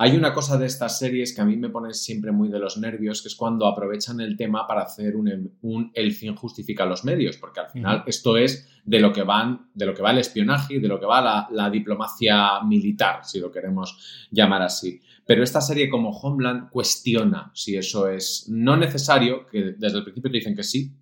Hay 0.03 0.15
una 0.15 0.33
cosa 0.33 0.57
de 0.57 0.65
estas 0.65 0.97
series 0.97 1.31
que 1.31 1.41
a 1.41 1.45
mí 1.45 1.55
me 1.57 1.69
pone 1.69 1.93
siempre 1.93 2.31
muy 2.31 2.49
de 2.49 2.57
los 2.57 2.75
nervios, 2.75 3.21
que 3.21 3.27
es 3.27 3.35
cuando 3.35 3.67
aprovechan 3.67 4.19
el 4.19 4.35
tema 4.35 4.65
para 4.65 4.81
hacer 4.81 5.15
un, 5.15 5.91
el 5.93 6.11
fin 6.13 6.35
justifica 6.35 6.87
los 6.87 7.05
medios, 7.05 7.37
porque 7.37 7.59
al 7.59 7.69
final 7.69 8.03
esto 8.07 8.35
es 8.35 8.67
de 8.83 8.99
lo 8.99 9.13
que 9.13 9.21
van, 9.21 9.69
de 9.75 9.85
lo 9.85 9.93
que 9.93 10.01
va 10.01 10.09
el 10.09 10.17
espionaje 10.17 10.73
y 10.73 10.79
de 10.79 10.87
lo 10.87 10.99
que 10.99 11.05
va 11.05 11.21
la, 11.21 11.47
la, 11.51 11.69
diplomacia 11.69 12.61
militar, 12.63 13.23
si 13.25 13.39
lo 13.39 13.51
queremos 13.51 14.27
llamar 14.31 14.63
así. 14.63 14.99
Pero 15.23 15.43
esta 15.43 15.61
serie 15.61 15.87
como 15.87 16.09
Homeland 16.09 16.71
cuestiona 16.71 17.51
si 17.53 17.77
eso 17.77 18.09
es 18.09 18.47
no 18.49 18.75
necesario, 18.75 19.45
que 19.45 19.75
desde 19.77 19.99
el 19.99 20.03
principio 20.03 20.31
te 20.31 20.37
dicen 20.37 20.55
que 20.55 20.63
sí, 20.63 20.95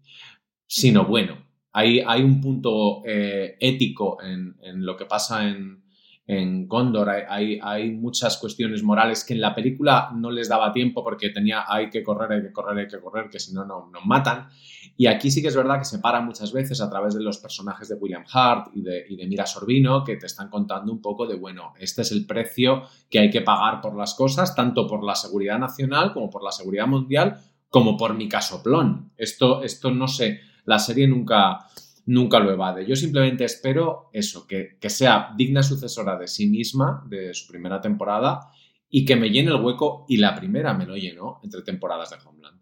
sino 0.68 1.06
bueno. 1.06 1.48
Hay, 1.72 2.02
hay 2.06 2.22
un 2.22 2.42
punto 2.42 3.04
eh, 3.06 3.56
ético 3.62 4.22
en, 4.22 4.58
en 4.62 4.86
lo 4.86 4.98
que 4.98 5.06
pasa 5.06 5.48
en, 5.48 5.84
en 6.32 6.68
Gondor 6.68 7.10
hay, 7.10 7.90
muchas 7.90 8.38
cuestiones 8.38 8.84
morales 8.84 9.24
que 9.24 9.34
en 9.34 9.42
la 9.42 9.56
película 9.56 10.12
no 10.16 10.30
les 10.30 10.48
daba 10.48 10.72
tiempo 10.72 11.04
porque 11.04 11.32
tenía 11.32 11.64
hay 11.68 11.90
que 11.90 12.04
correr, 12.04 12.32
hay 12.32 12.42
que 12.44 12.52
correr, 12.54 12.78
hay 12.78 12.88
que 12.88 13.00
correr, 13.00 13.30
que 13.32 13.40
si 13.40 13.52
no, 13.52 13.66
nos 13.66 14.06
matan. 14.06 14.48
Y 14.96 15.08
aquí 15.08 15.32
sí 15.32 15.42
que 15.42 15.48
es 15.48 15.56
verdad 15.56 15.80
que 15.80 15.86
se 15.86 15.98
para 15.98 16.22
muchas 16.22 16.54
veces 16.54 16.82
a 16.82 16.90
través 16.90 17.16
de 17.16 17.24
los 17.24 17.40
personajes 17.40 17.90
de 17.90 17.96
William 17.96 18.26
Hart 18.32 18.68
y 18.76 18.84
de, 18.84 19.06
y 19.10 19.16
de 19.16 19.26
Mira 19.26 19.48
Sorbino 19.48 20.04
que 20.04 20.18
te 20.18 20.28
están 20.28 20.52
contando 20.52 20.92
un 20.92 21.02
poco 21.02 21.26
de, 21.26 21.36
bueno, 21.36 21.74
este 21.80 22.04
es 22.04 22.12
el 22.12 22.28
precio 22.28 22.84
que 23.10 23.18
hay 23.18 23.32
que 23.32 23.42
pagar 23.42 23.82
por 23.82 23.98
las 23.98 24.14
cosas, 24.14 24.54
tanto 24.54 24.86
por 24.86 25.04
la 25.04 25.16
seguridad 25.16 25.58
nacional 25.58 26.14
como 26.14 26.30
por 26.30 26.44
la 26.44 26.52
seguridad 26.52 26.86
mundial, 26.86 27.40
como 27.72 27.98
por 27.98 28.14
mi 28.14 28.30
casoplón. 28.30 29.14
Esto, 29.18 29.64
esto 29.64 29.90
no 29.90 30.08
sé, 30.08 30.42
la 30.66 30.78
serie 30.78 31.08
nunca 31.08 31.66
nunca 32.10 32.40
lo 32.40 32.52
evade. 32.52 32.88
Yo 32.88 32.96
simplemente 32.96 33.44
espero 33.46 34.10
eso, 34.14 34.48
que, 34.48 34.78
sea 34.90 35.32
digna 35.38 35.62
sucesora 35.62 36.18
de 36.18 36.28
sí 36.28 36.48
misma, 36.48 37.06
de 37.08 37.34
su 37.36 37.48
primera 37.48 37.80
temporada, 37.80 38.52
y 38.90 39.06
que 39.06 39.16
me 39.16 39.30
llene 39.30 39.52
el 39.52 39.64
hueco, 39.64 40.06
y 40.10 40.18
la 40.18 40.36
primera 40.36 40.74
me 40.74 40.88
lo 40.88 40.98
llenó 40.98 41.40
entre 41.44 41.62
temporadas 41.62 42.10
de 42.10 42.18
Homeland. 42.26 42.60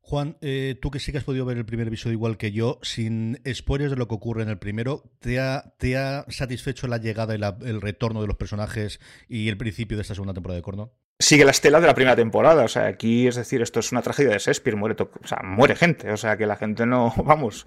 Juan, 0.00 0.36
eh, 0.42 0.78
tú 0.82 0.90
que 0.90 0.98
sí 0.98 1.10
que 1.10 1.18
has 1.18 1.24
podido 1.24 1.46
ver 1.46 1.56
el 1.56 1.64
primer 1.64 1.88
episodio 1.88 2.12
igual 2.12 2.36
que 2.36 2.52
yo, 2.52 2.78
sin 2.82 3.40
spoilers 3.50 3.92
de 3.92 3.96
lo 3.96 4.08
que 4.08 4.14
ocurre 4.14 4.42
en 4.42 4.50
el 4.50 4.58
primero, 4.58 5.04
¿te 5.18 5.40
ha, 5.40 5.74
te 5.78 5.96
ha 5.96 6.26
satisfecho 6.28 6.88
la 6.88 6.98
llegada 6.98 7.34
y 7.34 7.66
el 7.66 7.80
retorno 7.80 8.20
de 8.20 8.26
los 8.26 8.36
personajes 8.36 9.00
y 9.26 9.48
el 9.48 9.56
principio 9.56 9.96
de 9.96 10.02
esta 10.02 10.14
segunda 10.14 10.34
temporada 10.34 10.56
de 10.56 10.62
Corno? 10.62 10.92
Sigue 11.22 11.44
la 11.44 11.52
estela 11.52 11.80
de 11.80 11.86
la 11.86 11.94
primera 11.94 12.16
temporada. 12.16 12.64
O 12.64 12.68
sea, 12.68 12.86
aquí 12.86 13.26
es 13.26 13.36
decir, 13.36 13.62
esto 13.62 13.80
es 13.80 13.92
una 13.92 14.02
tragedia 14.02 14.32
de 14.32 14.38
Shakespeare, 14.38 14.76
muere, 14.76 15.76
gente. 15.76 16.10
O 16.12 16.16
sea, 16.16 16.36
que 16.36 16.46
la 16.46 16.56
gente 16.56 16.84
no, 16.84 17.14
vamos, 17.24 17.66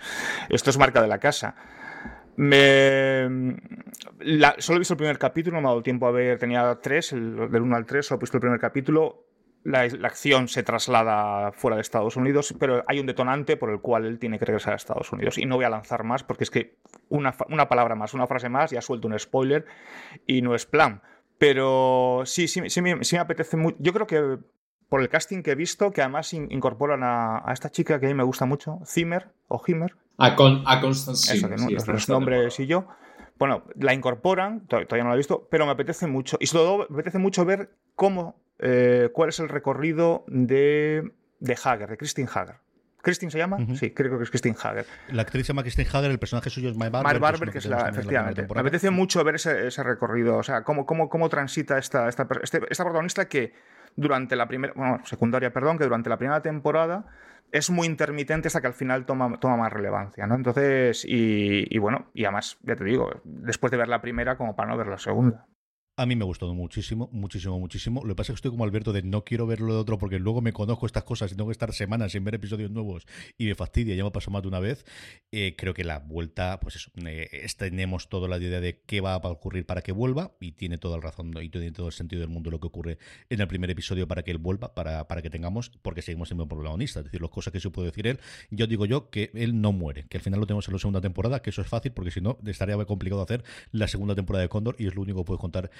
esto 0.50 0.70
es 0.70 0.78
marca 0.78 1.02
de 1.02 1.08
la 1.08 1.20
casa. 1.20 1.56
Me... 2.38 3.56
solo 4.60 4.76
he 4.76 4.80
visto 4.80 4.94
el 4.94 4.98
primer 4.98 5.18
capítulo, 5.18 5.56
no 5.56 5.62
me 5.62 5.68
ha 5.68 5.72
dado 5.72 5.84
tiempo 5.84 6.06
a 6.06 6.12
ver, 6.12 6.38
tenía 6.38 6.78
tres, 6.82 7.14
el, 7.14 7.50
del 7.50 7.62
1 7.62 7.76
al 7.78 7.86
3, 7.86 8.06
solo 8.06 8.20
he 8.20 8.22
visto 8.22 8.38
el 8.38 8.42
primer 8.42 8.60
capítulo. 8.60 9.24
La, 9.64 9.82
acción 10.04 10.48
se 10.48 10.62
traslada 10.62 11.52
fuera 11.54 11.76
de 11.76 11.82
Estados 11.82 12.18
Unidos, 12.18 12.54
pero 12.60 12.84
hay 12.88 13.00
un 13.00 13.08
detonante 13.08 13.58
por 13.58 13.72
el 13.72 13.80
cual 13.80 14.06
él 14.06 14.20
tiene 14.20 14.38
que 14.38 14.46
regresar 14.46 14.74
a 14.74 14.76
Estados 14.76 15.12
Unidos. 15.12 15.40
Y 15.40 15.46
no 15.46 15.56
voy 15.56 15.66
a 15.66 15.70
lanzar 15.70 16.04
más 16.04 16.24
porque 16.24 16.44
es 16.44 16.52
que 16.52 16.78
una, 17.10 17.34
una 17.50 17.68
palabra 17.68 17.96
más, 17.96 18.14
una 18.14 18.28
frase 18.28 18.48
más, 18.48 18.70
ya 18.70 18.82
suelto 18.82 19.08
un 19.08 19.18
spoiler 19.18 19.66
y 20.28 20.44
no 20.44 20.54
es 20.54 20.68
plan. 20.68 21.02
Pero 21.38 22.24
sí, 22.26 22.48
sí, 22.48 22.62
sí, 22.70 22.82
me, 22.82 23.00
apetece 23.20 23.58
mucho. 23.58 23.78
Yo 23.80 23.94
creo 23.94 24.08
que 24.08 24.38
por 24.90 25.02
el 25.02 25.10
casting 25.10 25.44
que 25.44 25.52
he 25.52 25.56
visto, 25.56 25.92
que 25.92 26.02
además 26.02 26.34
incorporan 26.34 27.02
a, 27.04 27.44
esta 27.52 27.70
chica 27.70 28.00
que 28.00 28.06
a 28.06 28.10
mí 28.10 28.16
me 28.16 28.24
gusta 28.24 28.46
mucho, 28.46 28.80
Zimmer 28.86 29.32
o 29.48 29.62
Himmer. 29.66 29.96
A, 30.18 30.36
con, 30.36 30.64
a 30.66 30.80
Constance 30.80 31.36
Eso, 31.36 31.50
que 31.50 31.58
no, 31.58 31.70
los 31.70 32.10
nombres 32.10 32.60
y 32.60 32.68
yo. 32.68 32.88
Bueno, 33.38 33.64
la 33.76 33.94
incorporan, 33.94 34.66
todavía 34.68 35.04
no 35.04 35.10
la 35.10 35.16
he 35.16 35.18
visto, 35.18 35.48
pero 35.52 35.66
me 35.66 35.74
apetece 35.74 36.08
mucho. 36.08 36.38
Y 36.40 36.48
sobre 36.48 36.64
todo 36.64 36.78
me 36.90 36.96
apetece 36.96 37.18
mucho 37.18 37.44
ver 37.44 37.70
cómo, 37.96 38.40
eh, 38.60 39.10
cuál 39.12 39.30
es 39.30 39.40
el 39.40 39.50
recorrido 39.50 40.24
de, 40.28 41.12
de 41.40 41.58
Hager, 41.62 41.90
de 41.90 41.98
Christine 41.98 42.30
Hager. 42.34 42.65
¿Christine 43.06 43.32
se 43.32 43.38
llama? 43.38 43.58
Sí, 43.76 43.92
creo 43.92 44.18
que 44.18 44.24
es 44.24 44.32
Christine 44.32 44.56
Hager. 44.60 44.88
La 45.10 45.22
actriz 45.22 45.46
se 45.46 45.54
llama 45.54 45.62
Christine 45.62 45.88
Hager, 45.88 46.10
el 46.10 46.18
personaje 46.18 46.50
suyo 46.50 46.72
es 46.72 46.76
My 46.76 46.90
Barber. 46.90 47.14
My 47.14 47.20
Barber, 47.20 47.52
que 47.52 47.60
es, 47.60 47.68
la, 47.68 47.88
efectivamente. 47.88 48.48
Me 48.52 48.62
apetece 48.62 48.90
mucho 48.90 49.24
ver 49.24 49.36
ese, 49.36 49.84
recorrido, 49.84 50.38
o 50.38 50.44
sea, 50.44 50.64
cómo, 50.64 50.88
cómo, 50.88 51.08
cómo 51.08 51.30
transita 51.30 51.78
esta, 51.78 52.10
esta, 52.10 52.28
este, 52.42 52.62
esta 52.68 52.84
protagonista 52.84 53.28
que 53.28 53.54
durante 53.96 54.36
la 54.36 54.48
primera, 54.48 54.74
bueno, 54.76 55.02
secundaria, 55.06 55.54
perdón, 55.54 55.78
que 55.78 55.84
durante 55.84 56.10
la 56.10 56.18
primera 56.18 56.42
temporada 56.42 57.06
es 57.52 57.70
muy 57.70 57.86
intermitente 57.86 58.48
hasta 58.48 58.60
que 58.60 58.68
al 58.68 58.74
final 58.74 59.06
toma, 59.06 59.40
toma 59.40 59.56
más 59.56 59.72
relevancia, 59.72 60.26
¿no? 60.26 60.34
Entonces, 60.34 61.06
y, 61.06 61.68
y, 61.70 61.78
bueno, 61.78 62.08
y 62.16 62.26
además, 62.26 62.58
ya 62.64 62.76
te 62.76 62.84
digo, 62.84 63.22
después 63.24 63.70
de 63.70 63.78
ver 63.78 63.88
la 63.88 64.02
primera, 64.02 64.36
como 64.36 64.56
para 64.56 64.72
no 64.72 64.78
ver 64.78 64.88
la 64.88 64.98
segunda. 64.98 65.46
A 65.98 66.06
mí 66.06 66.18
me 66.18 66.24
ha 66.24 66.26
gustado 66.26 66.54
muchísimo, 66.54 67.08
muchísimo, 67.14 67.58
muchísimo. 67.58 68.02
Lo 68.04 68.10
que 68.10 68.16
pasa 68.16 68.34
es 68.34 68.36
que 68.36 68.40
estoy 68.40 68.52
como 68.52 68.66
Alberto 68.66 68.92
de 68.92 69.02
no 69.02 69.24
quiero 69.24 69.48
verlo 69.48 69.74
de 69.74 69.80
otro 69.80 69.98
porque 69.98 70.20
luego 70.20 70.42
me 70.42 70.52
conozco 70.52 70.86
estas 70.86 71.06
cosas 71.06 71.32
y 71.32 71.36
tengo 71.36 71.48
que 71.48 71.54
estar 71.54 71.72
semanas 71.72 72.12
sin 72.12 72.26
ver 72.26 72.36
episodios 72.36 72.70
nuevos 72.70 73.06
y 73.38 73.46
me 73.46 73.56
fastidia, 73.56 73.96
ya 73.96 74.04
me 74.04 74.12
pasado 74.12 74.34
más 74.34 74.42
de 74.42 74.50
una 74.50 74.60
vez. 74.60 74.84
Eh, 75.32 75.56
creo 75.58 75.74
que 75.74 75.86
la 75.86 76.00
vuelta, 76.00 76.60
pues 76.60 76.76
eso, 76.76 76.92
eh, 76.98 77.48
tenemos 77.58 78.10
toda 78.10 78.28
la 78.28 78.38
idea 78.38 78.60
de 78.60 78.82
qué 78.86 79.00
va 79.00 79.14
a 79.14 79.18
ocurrir 79.20 79.66
para 79.66 79.84
que 79.84 79.94
vuelva 79.94 80.36
y 80.42 80.52
tiene 80.52 80.78
toda 80.78 80.98
la 80.98 81.04
razón 81.04 81.32
y 81.42 81.48
tiene 81.48 81.72
todo 81.72 81.88
el 81.88 81.94
sentido 81.94 82.20
del 82.20 82.30
mundo 82.30 82.52
lo 82.52 82.60
que 82.60 82.68
ocurre 82.68 82.98
en 83.30 83.40
el 83.40 83.48
primer 83.48 83.70
episodio 83.70 84.06
para 84.06 84.22
que 84.24 84.32
él 84.32 84.38
vuelva, 84.38 84.76
para, 84.76 85.08
para 85.08 85.22
que 85.22 85.30
tengamos, 85.30 85.70
porque 85.82 86.02
seguimos 86.02 86.28
siendo 86.28 86.46
protagonistas. 86.46 87.02
Es 87.02 87.06
decir, 87.06 87.22
las 87.22 87.32
cosas 87.32 87.54
que 87.54 87.62
se 87.62 87.70
puede 87.70 87.88
decir 87.88 88.06
él, 88.08 88.20
yo 88.52 88.68
digo 88.68 88.86
yo 88.86 89.10
que 89.10 89.32
él 89.34 89.62
no 89.62 89.72
muere, 89.72 90.08
que 90.10 90.18
al 90.18 90.24
final 90.24 90.42
lo 90.42 90.46
tenemos 90.46 90.68
en 90.68 90.74
la 90.74 90.80
segunda 90.80 91.00
temporada, 91.00 91.42
que 91.42 91.52
eso 91.52 91.62
es 91.62 91.70
fácil 91.70 91.94
porque 91.94 92.12
si 92.12 92.20
no 92.20 92.38
estaría 92.46 92.76
complicado 92.84 93.22
hacer 93.22 93.46
la 93.72 93.88
segunda 93.88 94.14
temporada 94.14 94.42
de 94.42 94.50
Cóndor 94.50 94.76
y 94.78 94.88
es 94.88 94.96
lo 94.96 95.02
único 95.02 95.20
que 95.20 95.28
puedo 95.28 95.40
contar 95.40 95.72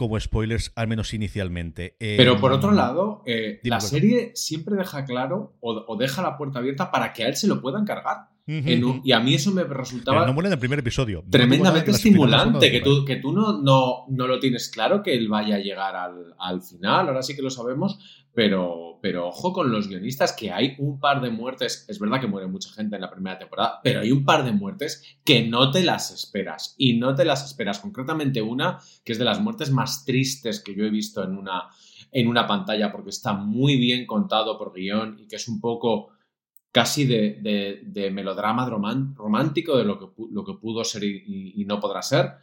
como 0.00 0.18
spoiler 0.18 0.60
al 0.76 0.88
menos 0.88 1.12
inicialmente. 1.12 1.94
Pero 1.98 2.40
por 2.40 2.52
otro 2.52 2.70
em, 2.70 2.76
lado, 2.76 3.22
eh, 3.26 3.60
la 3.64 3.80
serie 3.80 4.32
siempre 4.34 4.74
deja 4.74 5.04
claro 5.04 5.56
o, 5.60 5.94
deja 5.98 6.22
la 6.22 6.38
puerta 6.38 6.58
abierta 6.58 6.90
para 6.90 7.12
que 7.12 7.24
a 7.24 7.28
él 7.28 7.36
se 7.36 7.46
lo 7.46 7.60
puedan 7.60 7.84
cargar. 7.84 8.30
y 8.46 9.12
a 9.12 9.20
mí 9.20 9.34
eso 9.34 9.52
me 9.52 9.62
resultaba. 9.64 10.26
no 10.26 10.32
muere 10.32 10.48
en 10.48 10.54
el 10.54 10.58
primer 10.58 10.78
episodio. 10.78 11.22
Tremendamente 11.28 11.90
estimulante. 11.90 12.70
Que 12.70 12.80
tú, 12.80 13.04
que 13.04 13.16
tú 13.16 13.32
no, 13.32 13.60
no, 13.60 14.06
no, 14.08 14.26
lo 14.26 14.40
tienes 14.40 14.70
claro 14.70 15.02
que 15.02 15.12
él 15.12 15.28
vaya 15.28 15.56
a 15.56 15.58
llegar 15.58 15.94
al, 15.94 16.34
al 16.38 16.62
final. 16.62 17.08
Ahora 17.08 17.22
sí 17.22 17.36
que 17.36 17.42
lo 17.42 17.50
sabemos. 17.50 17.98
Pero, 18.32 18.98
pero 19.02 19.28
ojo 19.28 19.52
con 19.52 19.72
los 19.72 19.88
guionistas, 19.88 20.32
que 20.32 20.52
hay 20.52 20.76
un 20.78 21.00
par 21.00 21.20
de 21.20 21.30
muertes. 21.30 21.84
Es 21.88 21.98
verdad 21.98 22.20
que 22.20 22.26
muere 22.26 22.46
mucha 22.46 22.70
gente 22.70 22.96
en 22.96 23.02
la 23.02 23.10
primera 23.10 23.38
temporada, 23.38 23.80
pero 23.82 24.00
hay 24.00 24.12
un 24.12 24.24
par 24.24 24.44
de 24.44 24.52
muertes 24.52 25.02
que 25.24 25.46
no 25.46 25.70
te 25.70 25.82
las 25.82 26.10
esperas. 26.10 26.74
Y 26.78 26.98
no 26.98 27.14
te 27.14 27.24
las 27.24 27.44
esperas. 27.44 27.80
Concretamente 27.80 28.40
una, 28.40 28.78
que 29.04 29.12
es 29.12 29.18
de 29.18 29.24
las 29.24 29.40
muertes 29.40 29.70
más 29.70 30.04
tristes 30.04 30.60
que 30.60 30.74
yo 30.74 30.84
he 30.84 30.90
visto 30.90 31.24
en 31.24 31.36
una, 31.36 31.68
en 32.12 32.28
una 32.28 32.46
pantalla, 32.46 32.92
porque 32.92 33.10
está 33.10 33.32
muy 33.32 33.76
bien 33.76 34.06
contado 34.06 34.58
por 34.58 34.72
guion 34.72 35.18
y 35.18 35.26
que 35.26 35.36
es 35.36 35.48
un 35.48 35.60
poco 35.60 36.10
casi 36.72 37.04
de, 37.04 37.80
de, 37.84 38.10
melodrama 38.10 38.68
romántico 38.68 39.76
de 39.76 39.84
lo 39.84 39.98
que, 39.98 40.06
lo 40.30 40.44
que 40.44 40.54
pudo 40.54 40.84
ser 40.84 41.02
y, 41.04 41.64
no 41.66 41.80
podrá 41.80 42.02
ser. 42.02 42.34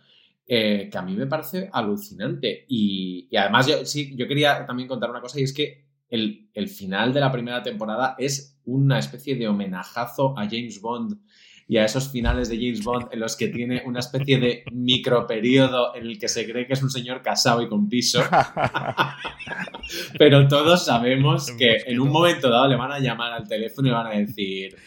Eh, 0.49 0.87
que 0.89 0.97
a 0.97 1.01
mí 1.01 1.13
me 1.13 1.27
parece 1.27 1.69
alucinante. 1.73 2.65
Y, 2.69 3.27
además, 3.35 3.67
yo, 3.67 3.85
sí, 3.85 4.15
yo 4.15 4.27
quería 4.27 4.65
también 4.65 4.87
contar 4.87 5.09
una 5.09 5.19
cosa, 5.19 5.39
y 5.39 5.43
es 5.43 5.53
que 5.53 5.87
el, 6.09 6.69
final 6.69 7.13
de 7.13 7.19
la 7.19 7.31
primera 7.31 7.61
temporada 7.61 8.15
es 8.17 8.57
una 8.63 8.97
especie 8.99 9.35
de 9.35 9.47
homenajazo 9.47 10.37
a 10.39 10.45
James 10.45 10.79
Bond 10.79 11.19
y 11.67 11.75
a 11.75 11.83
esos 11.83 12.09
finales 12.09 12.47
de 12.47 12.55
James 12.55 12.81
Bond 12.81 13.07
en 13.11 13.19
los 13.19 13.35
que 13.35 13.49
tiene 13.49 13.83
una 13.85 13.99
especie 13.99 14.39
de 14.39 14.63
microperiodo 14.71 15.93
en 15.93 16.05
el 16.05 16.17
que 16.17 16.29
se 16.29 16.49
cree 16.49 16.65
que 16.65 16.73
es 16.73 16.81
un 16.81 16.89
señor 16.89 17.21
casado 17.21 17.61
y 17.61 17.67
con 17.67 17.89
piso. 17.89 18.21
Pero 20.17 20.47
todos 20.47 20.85
sabemos 20.85 21.51
que 21.57 21.83
en 21.85 21.99
un 21.99 22.09
momento 22.09 22.49
dado 22.49 22.69
le 22.69 22.77
van 22.77 22.93
a 22.93 22.99
llamar 22.99 23.33
al 23.33 23.47
teléfono 23.49 23.89
y 23.89 23.91
van 23.91 24.07
a 24.07 24.11
decir 24.11 24.77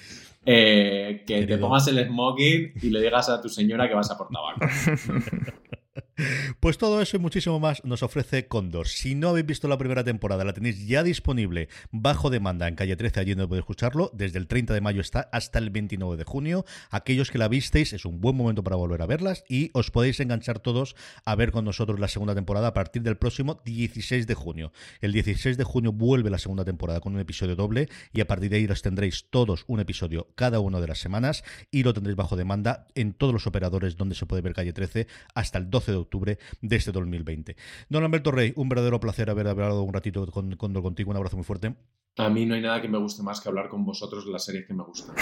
eh, 0.44 1.22
que 1.26 1.46
te 1.46 1.58
pongas 1.58 1.86
el 1.88 2.06
smoking 2.06 2.72
y 2.82 2.90
le 2.90 3.00
digas 3.00 3.28
a 3.28 3.40
tu 3.40 3.48
señora 3.48 3.88
que 3.88 3.94
vas 3.94 4.10
a 4.10 4.18
por 4.18 4.28
tabaco. 4.28 4.60
Pues 6.60 6.78
todo 6.78 7.00
eso 7.00 7.16
y 7.16 7.20
muchísimo 7.20 7.60
más 7.60 7.84
nos 7.84 8.02
ofrece 8.02 8.46
Condor. 8.46 8.88
Si 8.88 9.14
no 9.14 9.30
habéis 9.30 9.46
visto 9.46 9.68
la 9.68 9.78
primera 9.78 10.04
temporada, 10.04 10.44
la 10.44 10.52
tenéis 10.52 10.86
ya 10.86 11.02
disponible 11.02 11.68
bajo 11.90 12.30
demanda 12.30 12.68
en 12.68 12.74
calle 12.74 12.96
13, 12.96 13.20
allí 13.20 13.34
donde 13.34 13.48
podéis 13.48 13.62
escucharlo. 13.62 14.10
Desde 14.12 14.38
el 14.38 14.46
30 14.46 14.74
de 14.74 14.80
mayo 14.80 15.00
está 15.00 15.28
hasta 15.32 15.58
el 15.58 15.70
29 15.70 16.16
de 16.16 16.24
junio. 16.24 16.64
Aquellos 16.90 17.30
que 17.30 17.38
la 17.38 17.48
visteis, 17.48 17.92
es 17.92 18.04
un 18.04 18.20
buen 18.20 18.36
momento 18.36 18.62
para 18.62 18.76
volver 18.76 19.02
a 19.02 19.06
verlas 19.06 19.44
y 19.48 19.70
os 19.72 19.90
podéis 19.90 20.20
enganchar 20.20 20.58
todos 20.58 20.96
a 21.24 21.34
ver 21.34 21.52
con 21.52 21.64
nosotros 21.64 21.98
la 21.98 22.08
segunda 22.08 22.34
temporada 22.34 22.68
a 22.68 22.74
partir 22.74 23.02
del 23.02 23.16
próximo 23.16 23.60
16 23.64 24.26
de 24.26 24.34
junio. 24.34 24.72
El 25.00 25.12
16 25.12 25.56
de 25.56 25.64
junio 25.64 25.92
vuelve 25.92 26.30
la 26.30 26.38
segunda 26.38 26.64
temporada 26.64 27.00
con 27.00 27.14
un 27.14 27.20
episodio 27.20 27.56
doble 27.56 27.88
y 28.12 28.20
a 28.20 28.26
partir 28.26 28.50
de 28.50 28.56
ahí 28.56 28.66
los 28.66 28.82
tendréis 28.82 29.26
todos 29.30 29.64
un 29.66 29.80
episodio 29.80 30.28
cada 30.34 30.60
una 30.60 30.80
de 30.80 30.88
las 30.88 30.98
semanas 30.98 31.44
y 31.70 31.82
lo 31.82 31.94
tendréis 31.94 32.16
bajo 32.16 32.36
demanda 32.36 32.86
en 32.94 33.12
todos 33.14 33.32
los 33.32 33.46
operadores 33.46 33.96
donde 33.96 34.14
se 34.14 34.26
puede 34.26 34.42
ver 34.42 34.54
calle 34.54 34.72
13 34.72 35.06
hasta 35.34 35.58
el 35.58 35.70
12 35.70 35.92
de 35.92 35.96
octubre 35.98 36.09
de 36.18 36.76
este 36.76 36.92
2020. 36.92 37.56
Don 37.88 38.04
Alberto 38.04 38.30
Rey, 38.30 38.52
un 38.56 38.68
verdadero 38.68 39.00
placer 39.00 39.30
haber 39.30 39.46
hablado 39.46 39.82
un 39.82 39.92
ratito 39.92 40.26
con, 40.26 40.56
contigo. 40.56 41.10
Un 41.10 41.16
abrazo 41.16 41.36
muy 41.36 41.44
fuerte. 41.44 41.74
A 42.16 42.28
mí 42.28 42.44
no 42.44 42.54
hay 42.54 42.60
nada 42.60 42.82
que 42.82 42.88
me 42.88 42.98
guste 42.98 43.22
más 43.22 43.40
que 43.40 43.48
hablar 43.48 43.68
con 43.68 43.84
vosotros 43.84 44.26
de 44.26 44.32
las 44.32 44.44
series 44.44 44.66
que 44.66 44.74
me 44.74 44.82
gustan. 44.82 45.14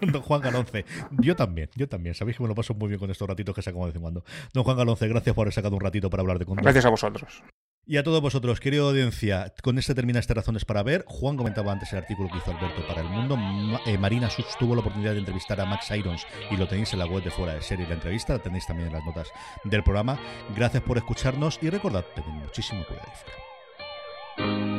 Don 0.12 0.22
Juan 0.22 0.40
Galonce, 0.40 0.84
yo 1.18 1.34
también, 1.34 1.68
yo 1.74 1.88
también. 1.88 2.14
Sabéis 2.14 2.36
que 2.36 2.42
me 2.42 2.48
lo 2.48 2.54
paso 2.54 2.74
muy 2.74 2.88
bien 2.88 3.00
con 3.00 3.10
estos 3.10 3.28
ratitos 3.28 3.54
que 3.54 3.62
sacamos 3.62 3.86
de 3.86 3.90
vez 3.90 3.96
en 3.96 4.02
cuando. 4.02 4.24
Don 4.54 4.64
Juan 4.64 4.76
Galonce, 4.76 5.08
gracias 5.08 5.34
por 5.34 5.44
haber 5.44 5.54
sacado 5.54 5.74
un 5.74 5.80
ratito 5.80 6.08
para 6.08 6.20
hablar 6.20 6.38
de 6.38 6.46
Condor. 6.46 6.62
Gracias 6.62 6.84
a 6.84 6.90
vosotros. 6.90 7.42
Y 7.90 7.96
a 7.96 8.02
todos 8.02 8.20
vosotros, 8.20 8.60
querida 8.60 8.82
audiencia, 8.82 9.54
con 9.62 9.78
este 9.78 9.94
termina 9.94 10.20
este 10.20 10.34
Razones 10.34 10.66
para 10.66 10.82
Ver. 10.82 11.06
Juan 11.08 11.38
comentaba 11.38 11.72
antes 11.72 11.90
el 11.94 12.00
artículo 12.00 12.28
que 12.28 12.36
hizo 12.36 12.50
Alberto 12.50 12.86
para 12.86 13.00
El 13.00 13.08
Mundo. 13.08 13.38
Eh, 13.86 13.96
Marina 13.96 14.28
Sus 14.28 14.44
tuvo 14.58 14.74
la 14.74 14.82
oportunidad 14.82 15.12
de 15.12 15.20
entrevistar 15.20 15.58
a 15.58 15.64
Max 15.64 15.90
Irons 15.90 16.26
y 16.50 16.58
lo 16.58 16.68
tenéis 16.68 16.92
en 16.92 16.98
la 16.98 17.06
web 17.06 17.24
de 17.24 17.30
Fuera 17.30 17.54
de 17.54 17.62
Serie. 17.62 17.88
La 17.88 17.94
entrevista 17.94 18.34
la 18.34 18.40
tenéis 18.40 18.66
también 18.66 18.88
en 18.88 18.92
las 18.92 19.06
notas 19.06 19.28
del 19.64 19.82
programa. 19.82 20.20
Gracias 20.54 20.82
por 20.82 20.98
escucharnos 20.98 21.58
y 21.62 21.70
recordad, 21.70 22.04
tened 22.14 22.28
muchísimo 22.28 22.84
cuidado 22.84 24.77